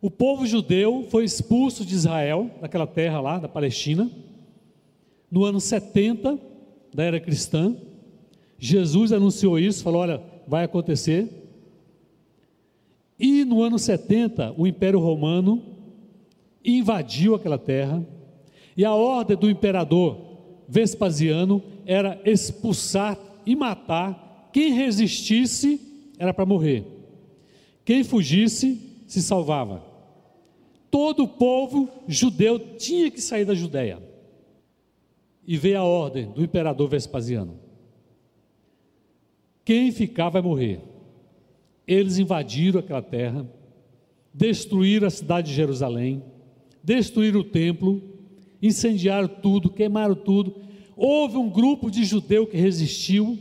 [0.00, 4.10] O povo judeu foi expulso de Israel, daquela terra lá, da Palestina,
[5.30, 6.38] no ano 70
[6.92, 7.76] da era cristã.
[8.58, 11.28] Jesus anunciou isso, falou: olha, vai acontecer.
[13.18, 15.62] E no ano 70, o Império Romano
[16.64, 18.04] invadiu aquela terra,
[18.76, 20.30] e a ordem do imperador
[20.66, 25.80] Vespasiano era expulsar e matar quem resistisse,
[26.18, 26.84] era para morrer.
[27.84, 29.89] Quem fugisse, se salvava.
[30.90, 34.02] Todo o povo judeu tinha que sair da Judéia.
[35.46, 37.58] E veio a ordem do imperador Vespasiano:
[39.64, 40.80] quem ficar vai morrer.
[41.86, 43.48] Eles invadiram aquela terra,
[44.32, 46.22] destruíram a cidade de Jerusalém,
[46.82, 48.00] destruíram o templo,
[48.62, 50.56] incendiaram tudo, queimaram tudo.
[50.96, 53.38] Houve um grupo de judeu que resistiu,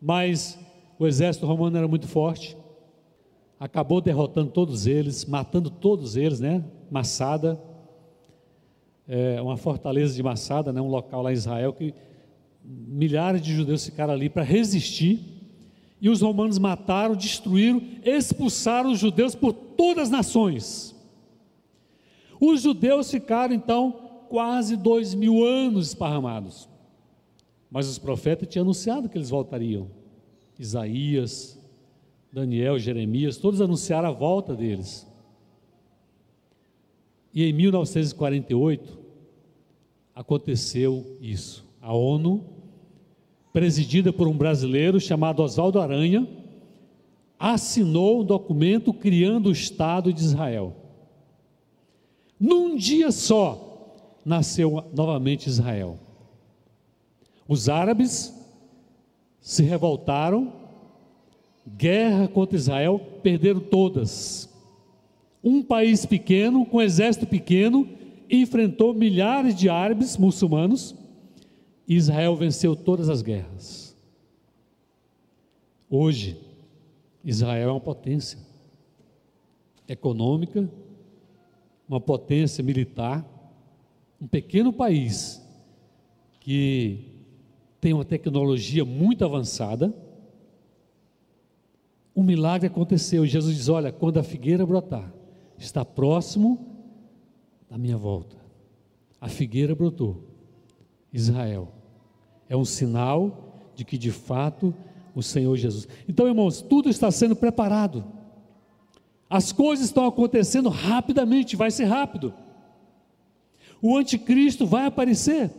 [0.00, 0.58] mas
[0.98, 2.56] o exército romano era muito forte,
[3.60, 6.64] acabou derrotando todos eles, matando todos eles, né?
[6.90, 7.60] Massada,
[9.06, 10.80] é, uma fortaleza de Massada, né?
[10.80, 11.92] um local lá em Israel que
[12.64, 15.20] milhares de judeus ficaram ali para resistir
[16.00, 20.96] e os romanos mataram, destruíram, expulsaram os judeus por todas as nações.
[22.40, 23.92] Os judeus ficaram então
[24.30, 26.66] quase dois mil anos esparramados.
[27.70, 29.90] Mas os profetas tinham anunciado que eles voltariam.
[30.58, 31.59] Isaías,
[32.32, 35.06] Daniel, Jeremias, todos anunciaram a volta deles.
[37.34, 38.98] E em 1948
[40.14, 41.64] aconteceu isso.
[41.80, 42.60] A ONU
[43.52, 46.26] presidida por um brasileiro chamado Oswaldo Aranha,
[47.38, 50.76] assinou um documento criando o Estado de Israel.
[52.38, 55.98] Num dia só, nasceu novamente Israel.
[57.48, 58.34] Os árabes
[59.40, 60.52] se revoltaram,
[61.76, 64.48] guerra contra Israel, perderam todas.
[65.42, 67.88] Um país pequeno, com um exército pequeno,
[68.30, 70.94] enfrentou milhares de árabes muçulmanos
[71.96, 73.96] Israel venceu todas as guerras.
[75.90, 76.40] Hoje,
[77.24, 78.38] Israel é uma potência
[79.88, 80.70] econômica,
[81.88, 83.26] uma potência militar,
[84.22, 85.44] um pequeno país
[86.38, 87.06] que
[87.80, 89.92] tem uma tecnologia muito avançada.
[92.20, 93.26] Um milagre aconteceu.
[93.26, 95.10] Jesus diz: Olha, quando a figueira brotar,
[95.56, 96.66] está próximo
[97.66, 98.36] da minha volta.
[99.18, 100.22] A figueira brotou.
[101.10, 101.72] Israel
[102.46, 104.74] é um sinal de que de fato
[105.14, 105.88] o Senhor Jesus.
[106.06, 108.04] Então, irmãos, tudo está sendo preparado.
[109.30, 112.34] As coisas estão acontecendo rapidamente, vai ser rápido.
[113.80, 115.50] O anticristo vai aparecer.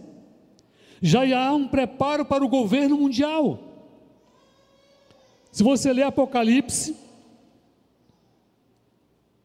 [1.02, 3.71] Já há um preparo para o governo mundial.
[5.52, 6.96] Se você ler Apocalipse,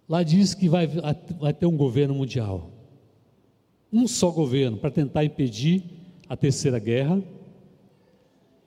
[0.09, 2.71] lá diz que vai, vai ter um governo mundial.
[3.93, 5.83] Um só governo para tentar impedir
[6.29, 7.23] a terceira guerra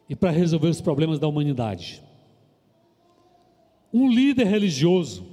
[0.09, 2.03] e para resolver os problemas da humanidade.
[3.93, 5.25] Um líder religioso,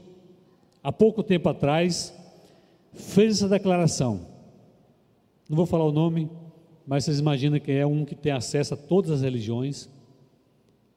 [0.83, 2.15] há pouco tempo atrás,
[2.93, 4.27] fez essa declaração.
[5.49, 6.31] Não vou falar o nome,
[6.87, 9.89] mas vocês imaginam que é um que tem acesso a todas as religiões.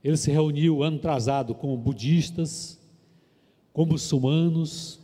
[0.03, 2.79] Ele se reuniu ano atrasado com budistas,
[3.73, 4.99] com muçulmanos,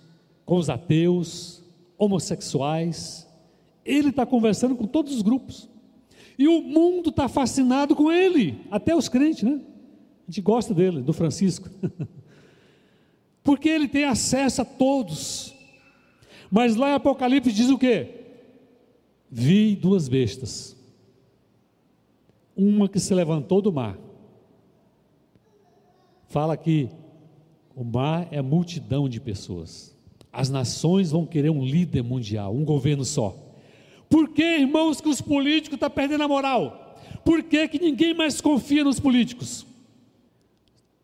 [0.45, 1.63] com os ateus,
[1.97, 3.27] homossexuais.
[3.84, 5.69] Ele está conversando com todos os grupos.
[6.38, 9.62] E o mundo está fascinado com ele, até os crentes, né?
[10.27, 11.69] A gente gosta dele, do Francisco.
[13.43, 15.53] Porque ele tem acesso a todos.
[16.49, 18.10] Mas lá em Apocalipse diz o quê?
[19.29, 20.75] Vi duas bestas.
[22.55, 23.97] Uma que se levantou do mar.
[26.36, 26.89] Fala que
[27.74, 29.95] o mar é multidão de pessoas.
[30.34, 33.56] As nações vão querer um líder mundial, um governo só.
[34.10, 37.00] Por que, irmãos, que os políticos estão tá perdendo a moral?
[37.24, 39.65] Por que, que ninguém mais confia nos políticos?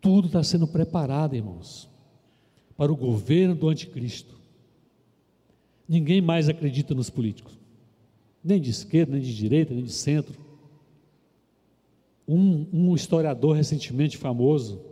[0.02, 1.88] Tudo está sendo preparado, irmãos,
[2.76, 4.36] para o governo do anticristo.
[5.88, 7.58] Ninguém mais acredita nos políticos,
[8.44, 10.38] nem de esquerda, nem de direita, nem de centro.
[12.28, 14.91] Um, um historiador recentemente famoso,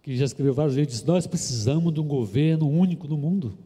[0.00, 3.58] que já escreveu vários livros, disse: Nós precisamos de um governo único no mundo.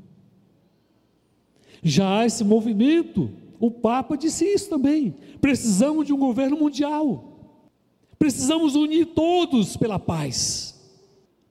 [1.82, 3.30] Já há esse movimento.
[3.58, 5.14] O Papa disse isso também.
[5.40, 7.32] Precisamos de um governo mundial.
[8.18, 10.80] Precisamos unir todos pela paz.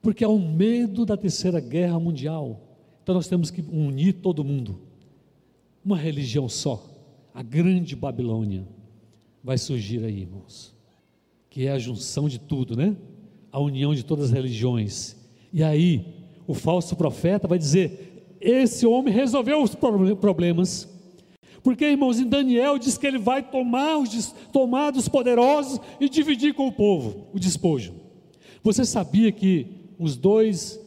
[0.00, 2.60] Porque há um medo da terceira guerra mundial.
[3.02, 4.78] Então nós temos que unir todo mundo.
[5.84, 6.84] Uma religião só.
[7.34, 8.66] A grande Babilônia
[9.42, 10.74] vai surgir aí, irmãos.
[11.48, 12.96] Que é a junção de tudo, né?
[13.52, 15.14] A união de todas as religiões.
[15.52, 16.06] E aí,
[16.46, 20.88] o falso profeta vai dizer: esse homem resolveu os problemas.
[21.62, 26.54] Porque, irmãos, em Daniel diz que ele vai tomar, os, tomar dos poderosos e dividir
[26.54, 27.94] com o povo o despojo.
[28.64, 29.66] Você sabia que
[29.98, 30.80] os dois,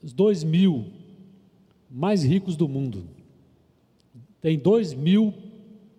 [0.00, 0.86] os dois mil
[1.90, 3.08] mais ricos do mundo
[4.40, 5.34] tem dois mil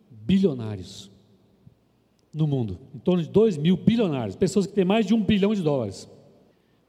[0.10, 1.12] bilionários
[2.38, 5.54] no mundo, em torno de dois mil bilionários, pessoas que têm mais de um bilhão
[5.54, 6.08] de dólares.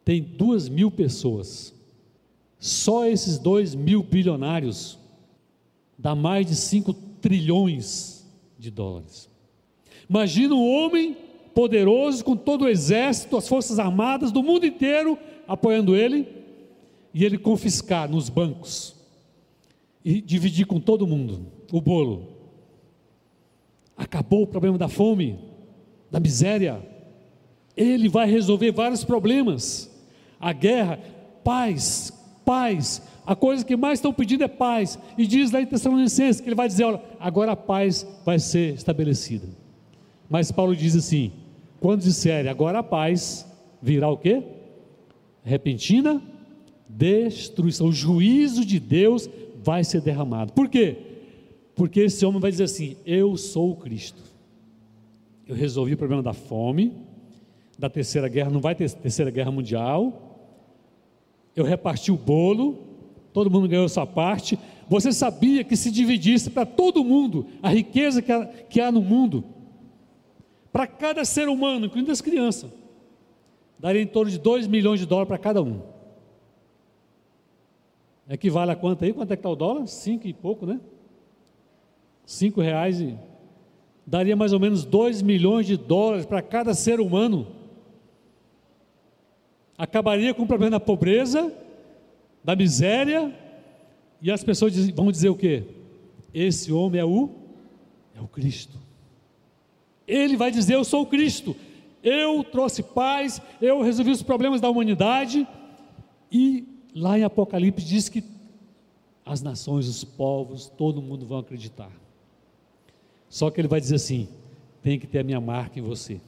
[0.04, 1.74] Tem duas mil pessoas
[2.58, 4.98] só esses dois mil bilionários
[5.96, 8.26] dá mais de 5 trilhões
[8.58, 9.28] de dólares.
[10.08, 11.16] Imagina um homem
[11.54, 16.26] poderoso com todo o exército, as forças armadas do mundo inteiro apoiando ele
[17.14, 18.94] e ele confiscar nos bancos
[20.04, 22.37] e dividir com todo mundo o bolo.
[23.98, 25.38] Acabou o problema da fome,
[26.10, 26.80] da miséria.
[27.76, 29.90] Ele vai resolver vários problemas.
[30.40, 30.98] A guerra,
[31.44, 32.12] paz,
[32.44, 33.02] paz.
[33.26, 34.98] A coisa que mais estão pedindo é paz.
[35.18, 38.74] E diz lá em Tessalonicenses que ele vai dizer: olha, agora a paz vai ser
[38.74, 39.48] estabelecida.
[40.30, 41.32] Mas Paulo diz assim:
[41.80, 43.44] quando disserem agora a paz,
[43.82, 44.42] virá o quê?
[45.42, 46.22] Repentina
[46.88, 47.88] destruição.
[47.88, 49.28] O juízo de Deus
[49.62, 50.52] vai ser derramado.
[50.52, 50.96] Por quê?
[51.78, 54.22] Porque esse homem vai dizer assim: Eu sou o Cristo.
[55.46, 56.92] Eu resolvi o problema da fome,
[57.78, 60.28] da terceira guerra, não vai ter terceira guerra mundial
[61.58, 62.78] eu reparti o bolo,
[63.32, 64.56] todo mundo ganhou sua parte.
[64.88, 69.02] Você sabia que se dividisse para todo mundo a riqueza que há, que há no
[69.02, 69.44] mundo,
[70.72, 72.70] para cada ser humano, incluindo as crianças,
[73.76, 75.80] daria em torno de 2 milhões de dólares para cada um.
[78.30, 79.12] Equivale a quanto aí?
[79.12, 79.86] Quanto é que está o dólar?
[79.88, 80.78] Cinco e pouco, né?
[82.28, 83.16] Cinco reais e
[84.06, 87.46] daria mais ou menos 2 milhões de dólares para cada ser humano
[89.78, 91.50] acabaria com o problema da pobreza,
[92.44, 93.34] da miséria,
[94.20, 95.64] e as pessoas vão dizer o quê?
[96.34, 97.30] Esse homem é o
[98.14, 98.78] é o Cristo.
[100.06, 101.56] Ele vai dizer: Eu sou o Cristo.
[102.02, 105.48] Eu trouxe paz, eu resolvi os problemas da humanidade.
[106.30, 108.22] E lá em Apocalipse diz que
[109.24, 111.90] as nações, os povos, todo mundo vão acreditar.
[113.28, 114.28] Só que ele vai dizer assim:
[114.82, 116.20] tem que ter a minha marca em você.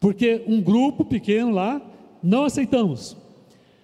[0.00, 1.80] Porque um grupo pequeno lá
[2.22, 3.16] não aceitamos.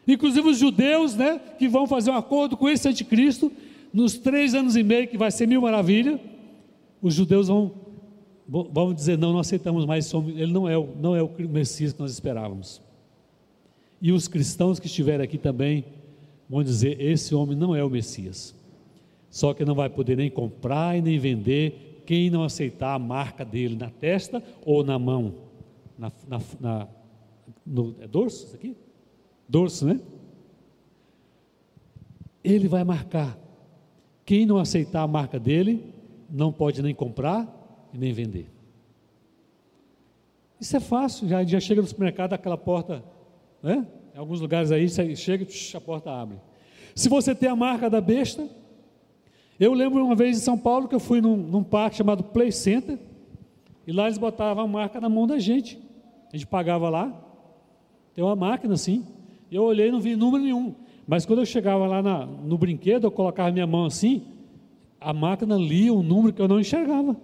[0.06, 3.52] Inclusive os judeus, né, que vão fazer um acordo com esse anticristo,
[3.92, 6.18] nos três anos e meio que vai ser mil maravilha,
[7.00, 7.72] os judeus vão,
[8.48, 12.10] vão dizer, não, não aceitamos mais, ele não é, não é o Messias que nós
[12.10, 12.80] esperávamos.
[14.00, 15.84] E os cristãos que estiverem aqui também
[16.48, 18.54] vão dizer, esse homem não é o Messias.
[19.30, 23.44] Só que não vai poder nem comprar e nem vender quem não aceitar a marca
[23.44, 25.48] dele na testa ou na mão
[25.98, 26.88] na, na, na
[27.66, 28.76] no, é dorso isso aqui?
[29.48, 30.00] Dorso, né?
[32.42, 33.38] Ele vai marcar.
[34.24, 35.92] Quem não aceitar a marca dele,
[36.30, 38.50] não pode nem comprar e nem vender.
[40.60, 43.04] Isso é fácil, já, já chega no supermercado, aquela porta,
[43.62, 43.86] né?
[44.14, 46.38] Em alguns lugares aí, você chega e a porta abre.
[46.94, 48.48] Se você tem a marca da besta,
[49.58, 52.52] eu lembro uma vez em São Paulo que eu fui num, num parque chamado Play
[52.52, 52.98] Center,
[53.86, 55.78] E lá eles botavam a marca na mão da gente.
[56.32, 57.12] A gente pagava lá,
[58.14, 59.04] tem uma máquina assim.
[59.50, 60.74] Eu olhei e não vi número nenhum.
[61.06, 64.22] Mas quando eu chegava lá na, no brinquedo, eu colocava minha mão assim,
[65.00, 67.16] a máquina lia um número que eu não enxergava.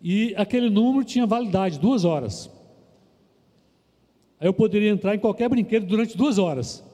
[0.00, 2.50] E aquele número tinha validade, duas horas.
[4.38, 6.84] Aí eu poderia entrar em qualquer brinquedo durante duas horas.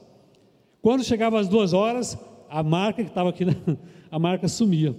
[0.81, 2.17] Quando chegava as duas horas,
[2.49, 3.45] a marca que estava aqui,
[4.11, 4.95] a marca sumia.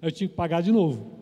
[0.00, 1.14] Aí eu tinha que pagar de novo.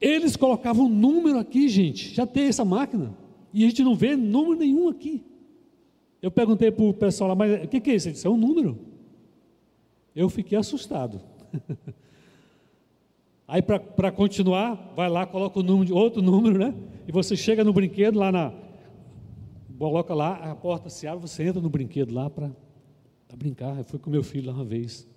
[0.00, 2.14] Eles colocavam um número aqui, gente.
[2.14, 3.16] Já tem essa máquina.
[3.52, 5.24] E a gente não vê número nenhum aqui.
[6.20, 8.08] Eu perguntei para o pessoal lá, mas o que, que é isso?
[8.08, 8.78] Ele disse, é um número.
[10.14, 11.20] Eu fiquei assustado.
[13.46, 16.74] Aí para continuar, vai lá, coloca o número de outro número, né?
[17.06, 18.52] E você chega no brinquedo lá na.
[19.78, 22.50] Coloca lá, a porta se abre, você entra no brinquedo lá para
[23.36, 23.78] brincar.
[23.78, 25.08] Eu fui com meu filho lá uma vez.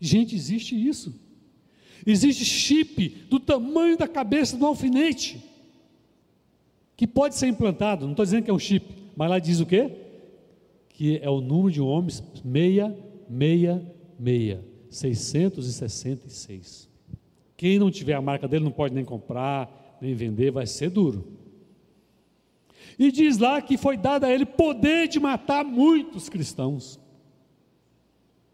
[0.00, 1.14] Gente, existe isso.
[2.06, 5.42] Existe chip do tamanho da cabeça do alfinete
[6.96, 8.04] que pode ser implantado.
[8.04, 8.86] Não estou dizendo que é um chip,
[9.16, 9.90] mas lá diz o quê?
[10.88, 12.22] Que é o número de homens
[14.90, 16.88] 666, 666.
[17.56, 21.36] Quem não tiver a marca dele não pode nem comprar, nem vender, vai ser duro.
[22.98, 26.98] E diz lá que foi dado a ele poder de matar muitos cristãos,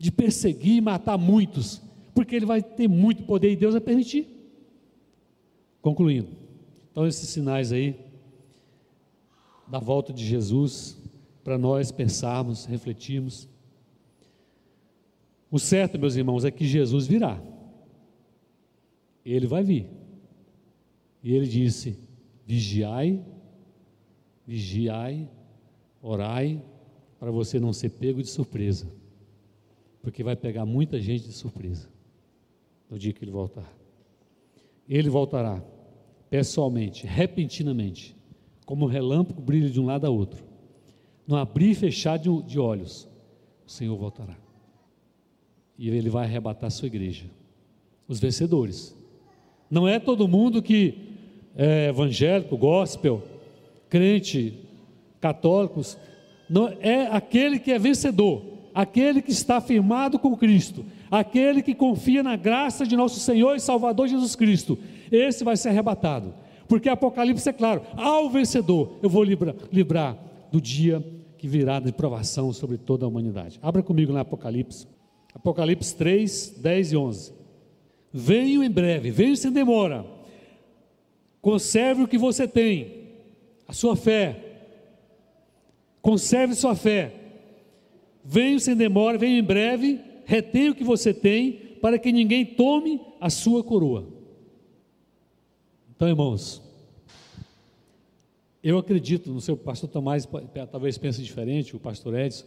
[0.03, 1.81] de perseguir e matar muitos,
[2.13, 4.27] porque ele vai ter muito poder e Deus vai permitir.
[5.81, 6.27] Concluindo,
[6.91, 7.95] então esses sinais aí
[9.69, 11.01] da volta de Jesus
[11.45, 13.49] para nós pensarmos, refletirmos.
[15.49, 17.41] O certo, meus irmãos, é que Jesus virá.
[19.25, 19.87] Ele vai vir.
[21.23, 21.97] E ele disse:
[22.45, 23.25] vigiai,
[24.45, 25.31] vigiai,
[26.03, 26.61] orai,
[27.21, 29.01] para você não ser pego de surpresa.
[30.03, 31.89] Porque vai pegar muita gente de surpresa
[32.91, 33.73] no dia que ele voltar.
[34.89, 35.63] Ele voltará
[36.29, 38.17] pessoalmente, repentinamente
[38.65, 40.43] como um relâmpago brilha de um lado a outro.
[41.27, 43.09] No abrir e fechar de, de olhos,
[43.67, 44.37] o Senhor voltará.
[45.79, 47.27] E Ele vai arrebatar a sua igreja.
[48.09, 48.97] Os vencedores.
[49.71, 50.95] Não é todo mundo que
[51.57, 53.23] é evangélico, gospel,
[53.89, 54.59] crente,
[55.21, 55.97] católicos.
[56.49, 58.43] Não, é aquele que é vencedor,
[58.75, 63.61] aquele que está firmado com Cristo, aquele que confia na graça de nosso Senhor e
[63.61, 64.79] Salvador Jesus Cristo.
[65.11, 66.35] Esse vai ser arrebatado.
[66.69, 70.17] Porque Apocalipse é claro, ao vencedor eu vou livrar
[70.51, 71.05] do dia
[71.37, 73.59] que virá de provação sobre toda a humanidade.
[73.61, 74.87] Abra comigo na Apocalipse.
[75.35, 77.33] Apocalipse 3, 10 e 11.
[78.13, 80.07] Venho em breve, venho sem demora.
[81.41, 83.09] Conserve o que você tem,
[83.67, 84.37] a sua fé.
[86.01, 87.15] Conserve sua fé.
[88.25, 93.01] Venho sem demora, venho em breve, retenha o que você tem, para que ninguém tome
[93.21, 94.09] a sua coroa.
[95.95, 96.63] Então, irmãos,
[98.63, 100.29] eu acredito, não sei, o pastor Tomás
[100.71, 102.47] talvez pense diferente, o pastor Edson,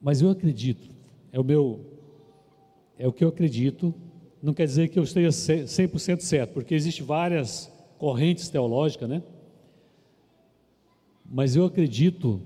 [0.00, 0.90] mas eu acredito,
[1.30, 1.80] é o meu,
[2.98, 3.94] é o que eu acredito,
[4.42, 9.22] não quer dizer que eu esteja 100% certo, porque existem várias correntes teológicas, né?
[11.24, 12.40] Mas eu acredito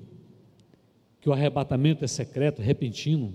[1.24, 3.32] que o arrebatamento é secreto, repentino.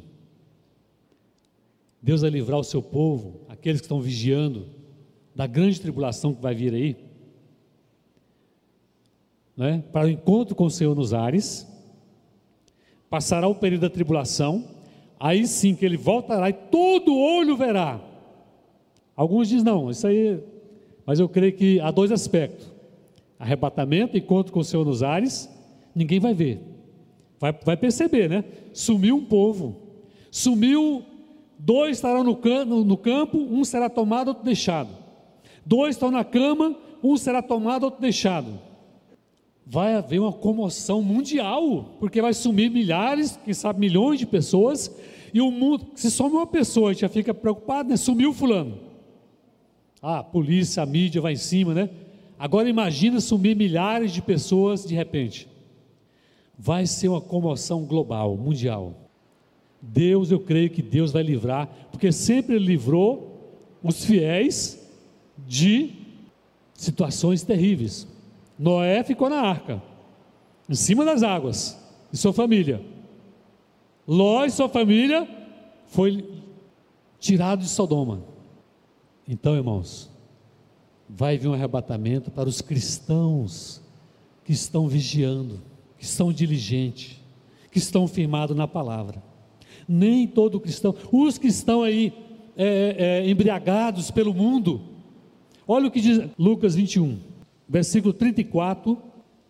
[2.00, 4.68] Deus vai livrar o seu povo, aqueles que estão vigiando,
[5.34, 6.96] da grande tribulação que vai vir aí,
[9.58, 11.68] né, para o encontro com o Senhor nos ares,
[13.10, 14.64] passará o período da tribulação,
[15.20, 18.00] aí sim que ele voltará e todo olho verá.
[19.16, 20.40] Alguns dizem, não, isso aí,
[21.08, 22.72] mas eu creio que há dois aspectos:
[23.40, 25.50] arrebatamento, encontro com o Senhor nos ares,
[25.96, 26.62] ninguém vai ver,
[27.40, 28.44] vai, vai perceber, né?
[28.74, 29.76] Sumiu um povo,
[30.30, 31.04] sumiu,
[31.58, 34.90] dois estarão no, can, no, no campo, um será tomado, outro deixado.
[35.66, 38.60] Dois estão na cama, um será tomado, outro deixado.
[39.66, 44.92] Vai haver uma comoção mundial, porque vai sumir milhares, quem sabe milhões de pessoas,
[45.34, 47.96] e o mundo, se some uma pessoa, a gente já fica preocupado, né?
[47.96, 48.80] Sumiu fulano.
[50.02, 51.90] Ah, a polícia, a mídia vai em cima, né?
[52.38, 55.48] Agora imagina sumir milhares de pessoas de repente.
[56.62, 58.93] Vai ser uma comoção global, mundial.
[59.82, 64.86] Deus, eu creio que Deus vai livrar, porque sempre livrou os fiéis
[65.38, 65.93] de
[66.74, 68.05] situações terríveis.
[68.57, 69.82] Noé ficou na arca,
[70.68, 71.80] em cima das águas,
[72.12, 72.84] e sua família.
[74.05, 75.28] Ló e sua família
[75.88, 76.28] foi
[77.20, 78.22] tirado de Sodoma.
[79.26, 80.10] Então, irmãos,
[81.07, 83.82] vai vir um arrebatamento para os cristãos
[84.43, 85.62] que estão vigiando,
[86.00, 87.18] que estão diligentes,
[87.72, 89.22] que estão firmados na palavra.
[89.88, 92.12] Nem todo cristão, os que estão aí
[92.58, 94.82] é, é, embriagados pelo mundo,
[95.72, 97.20] Olha o que diz Lucas 21,
[97.68, 98.97] versículo 34,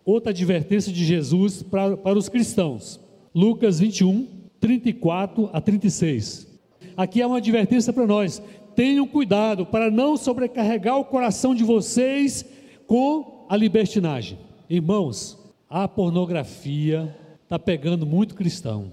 [0.04, 3.00] outra advertência de Jesus para, para os cristãos.
[3.34, 4.28] Lucas 21,
[4.60, 6.46] 34 a 36.
[6.94, 8.42] Aqui é uma advertência para nós.
[8.76, 12.44] Tenham cuidado para não sobrecarregar o coração de vocês
[12.86, 14.36] com a libertinagem.
[14.68, 15.38] Irmãos,
[15.70, 18.92] a pornografia está pegando muito cristão.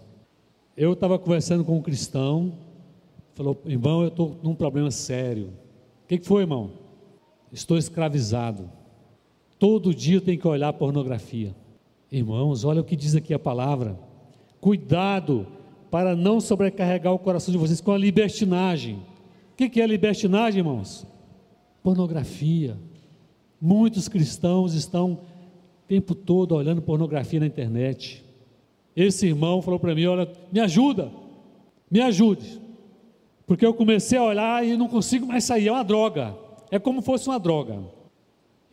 [0.78, 2.54] Eu estava conversando com um cristão,
[3.34, 5.48] falou, irmão, eu estou num problema sério.
[6.04, 6.72] O que, que foi, irmão?
[7.52, 8.70] Estou escravizado.
[9.58, 11.56] Todo dia tenho que olhar pornografia.
[12.12, 14.00] Irmãos, olha o que diz aqui a palavra.
[14.62, 15.48] Cuidado
[15.90, 18.98] para não sobrecarregar o coração de vocês com a libertinagem.
[19.52, 21.08] O que, que é libertinagem, irmãos?
[21.82, 22.78] Pornografia.
[23.60, 25.22] Muitos cristãos estão
[25.88, 28.24] tempo todo olhando pornografia na internet.
[28.96, 31.12] Esse irmão falou para mim: Olha, me ajuda,
[31.90, 32.60] me ajude,
[33.46, 36.36] porque eu comecei a olhar e não consigo mais sair, é uma droga,
[36.70, 37.80] é como fosse uma droga.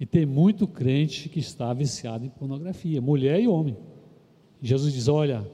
[0.00, 3.76] E tem muito crente que está viciado em pornografia, mulher e homem.
[4.60, 5.46] Jesus diz: Olha,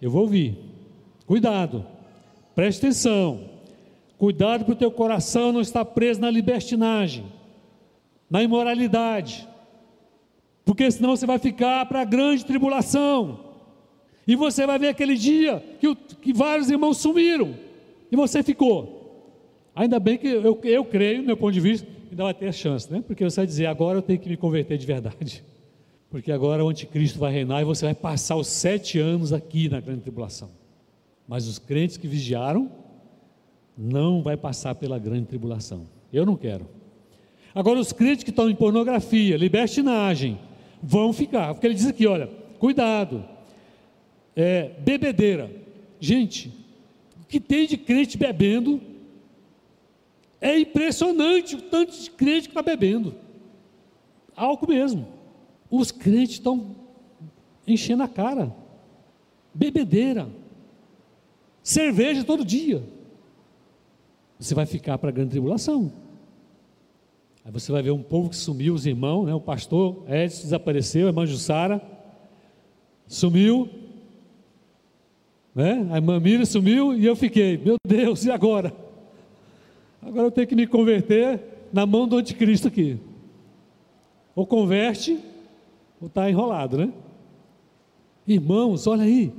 [0.00, 0.56] eu vou ouvir,
[1.26, 1.84] cuidado,
[2.54, 3.40] preste atenção,
[4.16, 7.24] cuidado para o teu coração não estar preso na libertinagem,
[8.30, 9.48] na imoralidade,
[10.68, 13.40] porque senão você vai ficar para a grande tribulação.
[14.26, 17.54] E você vai ver aquele dia que, o, que vários irmãos sumiram
[18.12, 19.32] e você ficou.
[19.74, 22.52] Ainda bem que eu, eu creio, do meu ponto de vista, ainda vai ter a
[22.52, 23.00] chance, né?
[23.00, 25.42] Porque você vai dizer, agora eu tenho que me converter de verdade.
[26.10, 29.80] Porque agora o anticristo vai reinar e você vai passar os sete anos aqui na
[29.80, 30.50] grande tribulação.
[31.26, 32.70] Mas os crentes que vigiaram
[33.74, 35.86] não vai passar pela grande tribulação.
[36.12, 36.68] Eu não quero.
[37.54, 40.38] Agora os crentes que estão em pornografia, libertinagem,
[40.82, 41.54] vão ficar.
[41.54, 43.24] Porque ele diz aqui, olha, cuidado
[44.34, 45.50] é, bebedeira.
[45.98, 46.52] Gente,
[47.20, 48.80] o que tem de crente bebendo
[50.40, 53.16] é impressionante o tanto de crente que está bebendo.
[54.36, 55.08] Álcool mesmo.
[55.68, 56.76] Os crentes estão
[57.66, 58.54] enchendo a cara.
[59.52, 60.28] Bebedeira.
[61.60, 62.82] Cerveja todo dia.
[64.38, 65.92] Você vai ficar para a grande tribulação.
[67.44, 69.34] Aí você vai ver um povo que sumiu, os irmãos, né?
[69.34, 71.80] o pastor Edson desapareceu, a irmã Jussara
[73.06, 73.68] sumiu,
[75.54, 75.88] né?
[75.90, 78.72] A irmã Miriam sumiu e eu fiquei, meu Deus, e agora?
[80.00, 81.40] Agora eu tenho que me converter
[81.72, 82.98] na mão do anticristo aqui.
[84.36, 85.18] Ou converte,
[86.00, 86.92] ou está enrolado, né?
[88.26, 89.32] Irmãos, olha aí.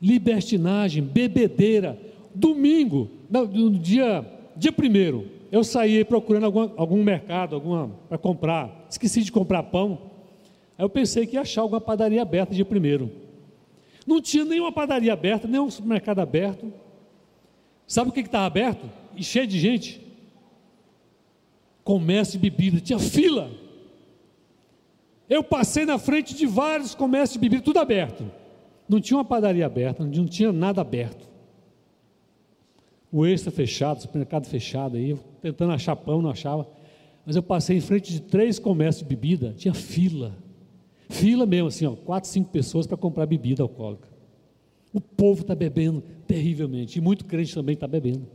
[0.00, 1.98] Libertinagem, bebedeira.
[2.34, 4.24] Domingo, no dia,
[4.56, 8.86] dia primeiro, eu saí procurando algum, algum mercado, alguma para comprar.
[8.88, 10.10] Esqueci de comprar pão.
[10.76, 13.10] Aí eu pensei que ia achar alguma padaria aberta dia primeiro.
[14.06, 16.72] Não tinha nenhuma padaria aberta, nenhum supermercado aberto.
[17.86, 18.90] Sabe o que estava aberto?
[19.16, 20.06] E cheio de gente.
[21.82, 23.50] Comércio de bebida, tinha fila.
[25.28, 28.30] Eu passei na frente de vários comércios de bebida, tudo aberto.
[28.88, 31.27] Não tinha uma padaria aberta, não tinha nada aberto.
[33.10, 36.68] O extra fechado, o supermercado fechado aí, tentando achar pão, não achava.
[37.24, 40.36] Mas eu passei em frente de três comércios de bebida, tinha fila.
[41.08, 44.08] Fila mesmo, assim, ó, quatro, cinco pessoas para comprar bebida alcoólica.
[44.92, 46.98] O povo está bebendo terrivelmente.
[46.98, 48.26] E muito crente também está bebendo.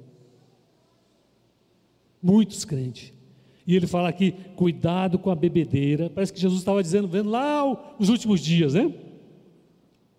[2.22, 3.14] Muitos crentes.
[3.66, 6.10] E ele fala aqui, cuidado com a bebedeira.
[6.10, 8.94] Parece que Jesus estava dizendo, vendo lá os últimos dias, né?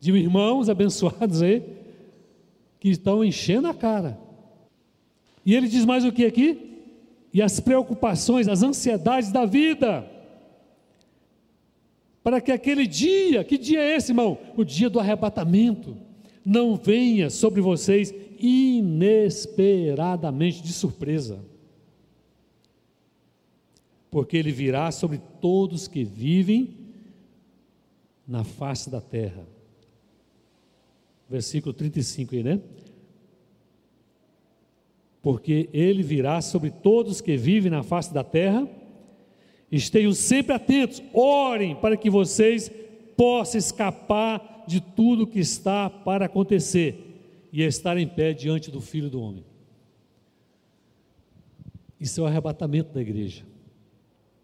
[0.00, 1.62] De irmãos abençoados aí,
[2.80, 4.18] que estão enchendo a cara.
[5.44, 6.80] E ele diz mais o que aqui?
[7.32, 10.08] E as preocupações, as ansiedades da vida
[12.24, 14.38] para que aquele dia, que dia é esse, irmão?
[14.56, 15.94] O dia do arrebatamento,
[16.42, 21.44] não venha sobre vocês inesperadamente, de surpresa.
[24.10, 26.70] Porque ele virá sobre todos que vivem
[28.26, 29.46] na face da terra.
[31.28, 32.58] Versículo 35 aí, né?
[35.24, 38.68] Porque ele virá sobre todos que vivem na face da terra
[39.74, 42.70] Estejam sempre atentos, orem para que vocês
[43.16, 49.10] possam escapar de tudo que está para acontecer e estar em pé diante do Filho
[49.10, 49.44] do Homem.
[51.98, 53.44] Isso é o arrebatamento da igreja.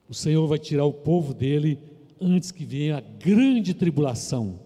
[0.09, 1.78] O Senhor vai tirar o povo dele
[2.20, 4.59] antes que venha a grande tribulação.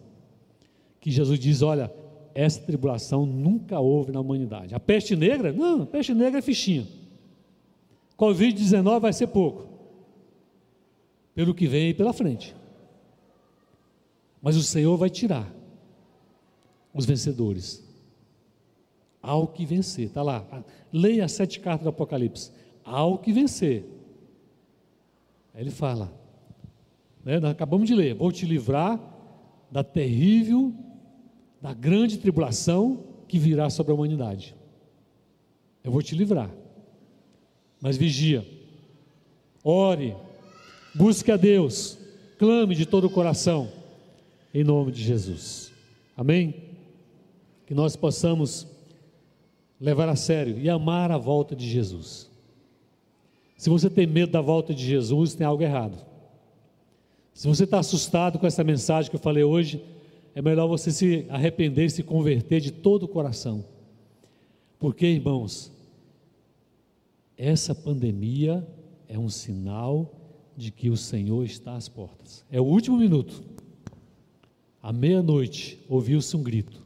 [0.98, 1.92] Que Jesus diz: olha,
[2.34, 4.74] essa tribulação nunca houve na humanidade.
[4.74, 5.52] A peste negra?
[5.52, 6.86] Não, a peste negra é fichinha.
[8.18, 9.68] Covid-19 vai ser pouco
[11.34, 12.54] pelo que vem aí pela frente.
[14.42, 15.52] Mas o Senhor vai tirar
[16.92, 17.82] os vencedores.
[19.22, 20.46] Ao que vencer, está lá.
[20.92, 22.52] Leia as sete cartas do Apocalipse.
[22.84, 23.84] Ao que vencer.
[25.54, 26.12] Aí ele fala,
[27.24, 29.00] né, acabamos de ler: Vou te livrar
[29.70, 30.74] da terrível,
[31.64, 34.54] da grande tribulação que virá sobre a humanidade.
[35.82, 36.50] Eu vou te livrar.
[37.80, 38.46] Mas vigia,
[39.64, 40.14] ore,
[40.94, 41.96] busque a Deus,
[42.38, 43.72] clame de todo o coração,
[44.52, 45.72] em nome de Jesus.
[46.14, 46.54] Amém?
[47.66, 48.66] Que nós possamos
[49.80, 52.30] levar a sério e amar a volta de Jesus.
[53.56, 55.96] Se você tem medo da volta de Jesus, tem algo errado.
[57.32, 59.82] Se você está assustado com essa mensagem que eu falei hoje,
[60.34, 63.64] é melhor você se arrepender, se converter de todo o coração.
[64.78, 65.72] Porque, irmãos,
[67.36, 68.66] essa pandemia
[69.08, 70.12] é um sinal
[70.56, 72.44] de que o Senhor está às portas.
[72.50, 73.42] É o último minuto.
[74.82, 76.84] À meia-noite, ouviu-se um grito.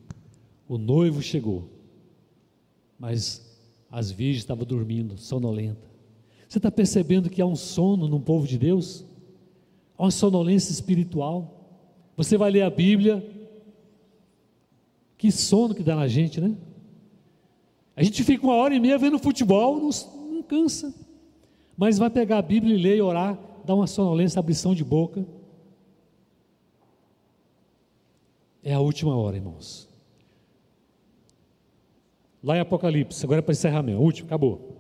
[0.69, 1.69] O noivo chegou.
[2.99, 3.45] Mas
[3.91, 5.89] as virgens estavam dormindo, sonolenta.
[6.49, 9.05] Você está percebendo que há um sono no povo de Deus?
[9.97, 11.55] Há uma sonolência espiritual.
[12.17, 13.25] Você vai ler a Bíblia,
[15.19, 16.57] que sono que dá na gente, né?
[17.95, 19.91] A gente fica uma hora e meia vendo futebol, não,
[20.33, 20.95] não cansa.
[21.77, 25.27] Mas vai pegar a Bíblia e ler e orar, dá uma sonolência, abrição de boca.
[28.63, 29.89] É a última hora, irmãos.
[32.43, 34.79] Lá em Apocalipse, agora é para encerrar mesmo, último, acabou.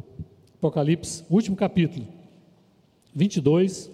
[0.54, 2.06] Apocalipse, último capítulo,
[3.12, 3.90] 22,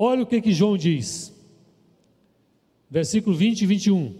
[0.00, 1.34] Olha o que, que João diz,
[2.90, 4.14] versículo 20 e 21.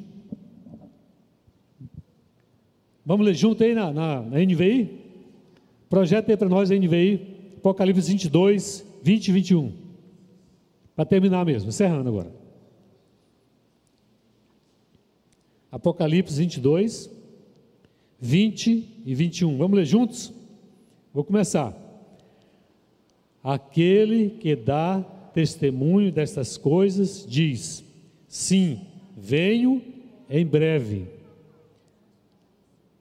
[3.04, 4.98] Vamos ler junto aí na, na, na NVI?
[5.88, 9.72] Projeta aí para nós a NVI, Apocalipse 22, 20 e 21.
[10.94, 12.30] Para terminar mesmo, encerrando agora.
[15.70, 17.10] Apocalipse 22,
[18.20, 19.56] 20 e 21.
[19.56, 20.32] Vamos ler juntos?
[21.14, 21.76] Vou começar.
[23.42, 25.00] Aquele que dá
[25.32, 27.84] testemunho destas coisas, diz:
[28.28, 28.82] Sim,
[29.16, 29.82] venho
[30.28, 31.06] em breve.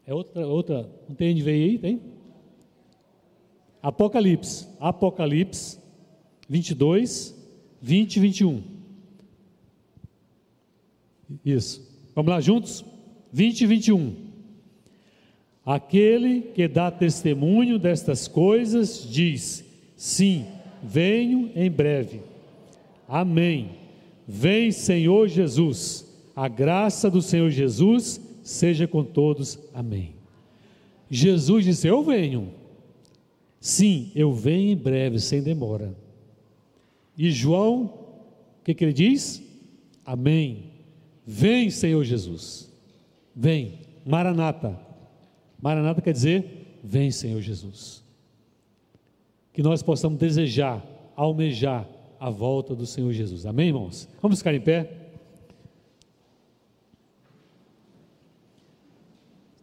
[0.05, 1.77] É outra, outra, não tem NVI aí?
[1.77, 2.01] Tem?
[3.81, 5.77] Apocalipse, Apocalipse
[6.47, 7.35] 22,
[7.81, 8.63] 20 e 21.
[11.45, 11.85] Isso.
[12.15, 12.85] Vamos lá juntos?
[13.33, 14.15] 20 e 21.
[15.65, 19.65] Aquele que dá testemunho destas coisas diz:
[19.97, 20.45] Sim,
[20.81, 22.21] venho em breve.
[23.07, 23.86] Amém.
[24.27, 26.05] Vem, Senhor Jesus.
[26.35, 29.59] A graça do Senhor Jesus seja com todos.
[29.73, 30.15] Amém.
[31.09, 32.51] Jesus disse: Eu venho.
[33.59, 35.95] Sim, eu venho em breve, sem demora.
[37.17, 37.85] E João,
[38.61, 39.41] o que, que ele diz?
[40.05, 40.71] Amém.
[41.25, 42.71] Vem, Senhor Jesus.
[43.35, 43.79] Vem.
[44.05, 44.79] Maranata.
[45.61, 48.07] Maranata quer dizer: Vem, Senhor Jesus
[49.57, 53.45] que nós possamos desejar, almejar a volta do Senhor Jesus.
[53.45, 54.07] Amém, irmãos?
[54.21, 54.91] Vamos ficar em pé.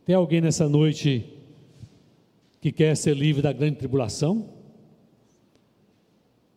[0.05, 1.25] Tem alguém nessa noite
[2.61, 4.51] que quer ser livre da grande tribulação?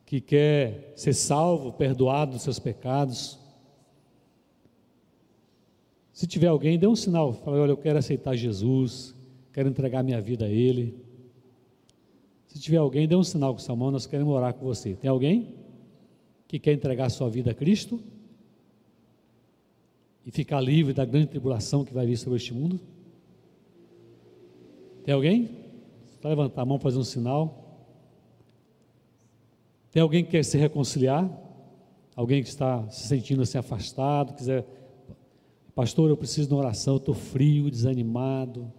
[0.06, 3.40] Que quer ser salvo, perdoado dos seus pecados?
[6.14, 7.34] Se tiver alguém, dê um sinal.
[7.34, 9.14] Fala, olha, eu quero aceitar Jesus,
[9.54, 11.06] quero entregar minha vida a Ele.
[12.48, 14.96] Se tiver alguém, dê um sinal com sua mão, nós queremos orar com você.
[14.96, 15.56] Tem alguém
[16.48, 18.00] que quer entregar sua vida a Cristo?
[20.26, 22.80] E ficar livre da grande tribulação que vai vir sobre este mundo?
[25.04, 25.50] Tem alguém?
[26.22, 27.88] Só levantar a mão, fazer um sinal.
[29.92, 31.30] Tem alguém que quer se reconciliar?
[32.16, 34.66] Alguém que está se sentindo assim afastado, quiser,
[35.76, 38.72] pastor, eu preciso de uma oração, eu estou frio, desanimado,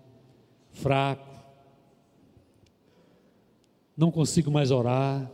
[0.72, 1.28] fraco
[3.98, 5.28] não consigo mais orar,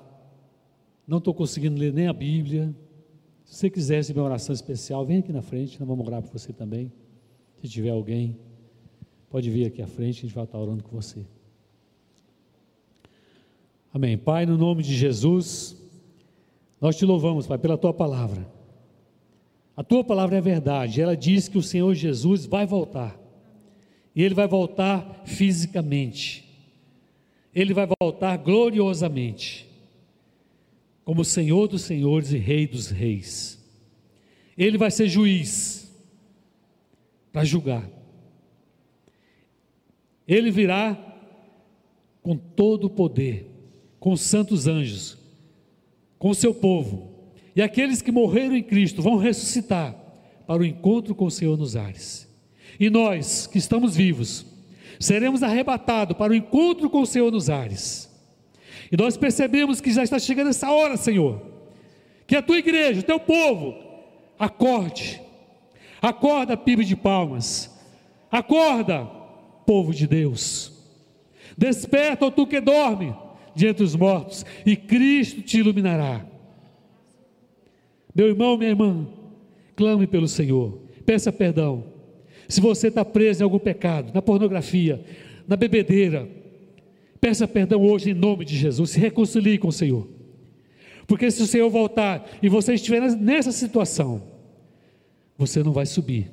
[1.07, 2.75] não estou conseguindo ler nem a Bíblia.
[3.45, 6.33] Se você quiser receber uma oração especial, vem aqui na frente, nós vamos orar por
[6.33, 6.93] você também.
[7.61, 8.39] Se tiver alguém,
[9.31, 11.25] pode vir aqui à frente, a gente vai estar orando com você.
[13.93, 14.19] Amém.
[14.19, 15.77] Pai, no nome de Jesus,
[16.81, 18.47] nós te louvamos, Pai, pela tua palavra.
[19.77, 23.19] A tua palavra é verdade, ela diz que o Senhor Jesus vai voltar,
[24.15, 26.45] e ele vai voltar fisicamente
[27.55, 29.67] ele vai voltar gloriosamente,
[31.05, 33.63] como Senhor dos Senhores e Rei dos Reis.
[34.57, 35.93] Ele vai ser juiz
[37.33, 37.89] para julgar.
[40.27, 40.97] Ele virá
[42.23, 43.51] com todo o poder,
[44.01, 45.19] com os santos anjos,
[46.19, 47.13] com o seu povo.
[47.55, 49.95] E aqueles que morreram em Cristo vão ressuscitar
[50.47, 52.29] para o encontro com o Senhor nos ares.
[52.81, 54.47] E nós que estamos vivos,
[54.99, 58.11] seremos arrebatados para o encontro com o Senhor nos ares.
[58.91, 61.41] E nós percebemos que já está chegando essa hora, Senhor,
[62.27, 63.75] que a tua igreja, o teu povo,
[64.39, 65.21] acorde,
[66.01, 67.71] acorda, PIB de palmas,
[68.31, 69.05] acorda,
[69.67, 70.73] povo de Deus,
[71.57, 73.15] desperta, ó tu que dorme,
[73.55, 76.27] de entre os mortos, e Cristo te iluminará.
[78.15, 79.07] Meu irmão, minha irmã,
[79.77, 81.85] clame pelo Senhor, peça perdão.
[82.49, 85.05] Se você está preso em algum pecado, na pornografia,
[85.49, 86.29] na bebedeira,
[87.25, 90.07] peça perdão hoje em nome de Jesus, se reconcilie com o Senhor.
[91.07, 94.23] Porque se o Senhor voltar e você estiver nessa situação,
[95.39, 96.31] você não vai subir.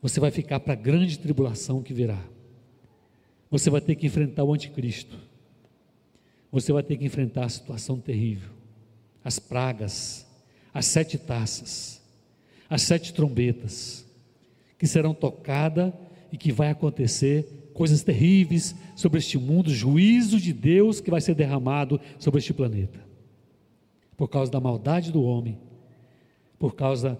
[0.00, 2.22] Você vai ficar para a grande tribulação que virá.
[3.50, 5.18] Você vai ter que enfrentar o anticristo.
[6.52, 8.50] Você vai ter que enfrentar a situação terrível,
[9.24, 10.24] as pragas,
[10.72, 12.00] as sete taças,
[12.70, 14.06] as sete trombetas,
[14.78, 15.92] que serão tocadas
[16.30, 21.36] e que vai acontecer coisas terríveis sobre este mundo, juízo de Deus que vai ser
[21.36, 22.98] derramado sobre este planeta,
[24.16, 25.56] por causa da maldade do homem,
[26.58, 27.16] por causa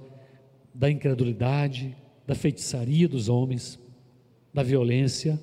[0.75, 1.97] da incredulidade,
[2.27, 3.79] da feitiçaria dos homens,
[4.53, 5.41] da violência.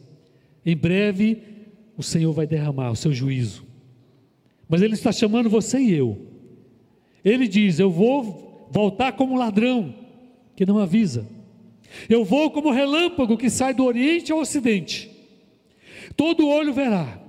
[0.65, 1.41] Em breve,
[1.95, 3.63] o Senhor vai derramar o seu juízo.
[4.67, 6.27] Mas Ele está chamando você e eu.
[7.23, 9.95] Ele diz: Eu vou voltar como ladrão
[10.57, 11.25] que não avisa.
[12.09, 15.11] Eu vou como relâmpago que sai do Oriente ao Ocidente.
[16.15, 17.21] Todo olho verá,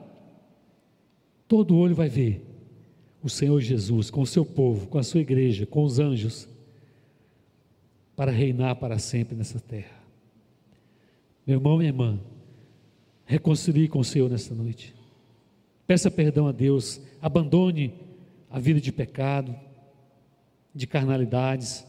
[1.48, 2.44] todo olho vai ver
[3.22, 6.48] o Senhor Jesus com o seu povo, com a sua igreja, com os anjos,
[8.14, 9.96] para reinar para sempre nessa terra.
[11.46, 12.20] Meu irmão, minha irmã,
[13.24, 14.94] reconcilie com o Senhor nesta noite.
[15.86, 17.94] Peça perdão a Deus, abandone
[18.50, 19.54] a vida de pecado,
[20.74, 21.86] de carnalidades,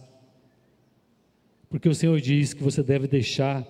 [1.69, 3.65] porque o Senhor diz que você deve deixar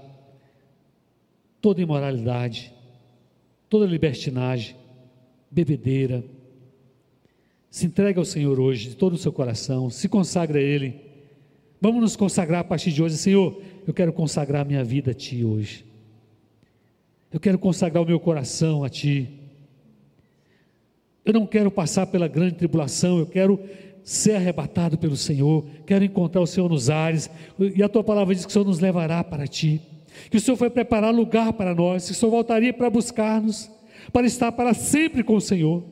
[1.59, 2.73] toda imoralidade,
[3.69, 4.75] toda libertinagem,
[5.49, 6.23] bebedeira.
[7.69, 11.01] Se entregue ao Senhor hoje de todo o seu coração, se consagra a Ele.
[11.81, 13.61] Vamos nos consagrar a partir de hoje, Senhor.
[13.85, 15.85] Eu quero consagrar minha vida a Ti hoje.
[17.31, 19.29] Eu quero consagrar o meu coração a Ti.
[21.25, 23.59] Eu não quero passar pela grande tribulação, eu quero
[24.07, 27.29] ser arrebatado pelo Senhor, quero encontrar o Senhor nos ares,
[27.59, 29.81] e a tua palavra diz que o Senhor nos levará para ti,
[30.31, 33.69] que o Senhor foi preparar lugar para nós, que o Senhor voltaria para buscar-nos,
[34.13, 35.83] para estar para sempre com o Senhor.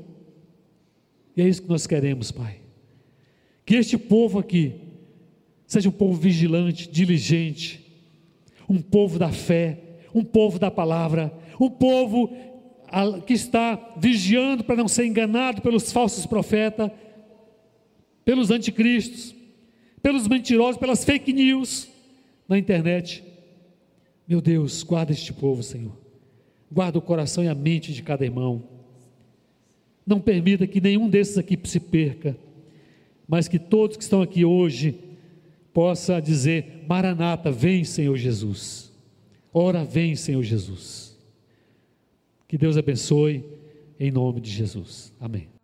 [1.35, 2.61] E é isso que nós queremos, Pai.
[3.65, 4.75] Que este povo aqui
[5.67, 7.85] seja um povo vigilante, diligente,
[8.69, 9.77] um povo da fé,
[10.13, 12.33] um povo da palavra, um povo
[13.25, 16.89] que está vigiando para não ser enganado pelos falsos profetas,
[18.25, 19.35] pelos anticristos,
[20.01, 21.87] pelos mentirosos, pelas fake news
[22.49, 23.23] na internet.
[24.27, 25.95] Meu Deus, guarda este povo, Senhor.
[26.71, 28.63] Guarda o coração e a mente de cada irmão.
[30.05, 32.35] Não permita que nenhum desses aqui se perca,
[33.27, 34.99] mas que todos que estão aqui hoje
[35.73, 38.91] possa dizer: Maranata, vem, Senhor Jesus.
[39.53, 41.17] Ora, vem, Senhor Jesus.
[42.47, 43.43] Que Deus abençoe
[43.99, 45.13] em nome de Jesus.
[45.19, 45.54] Amém.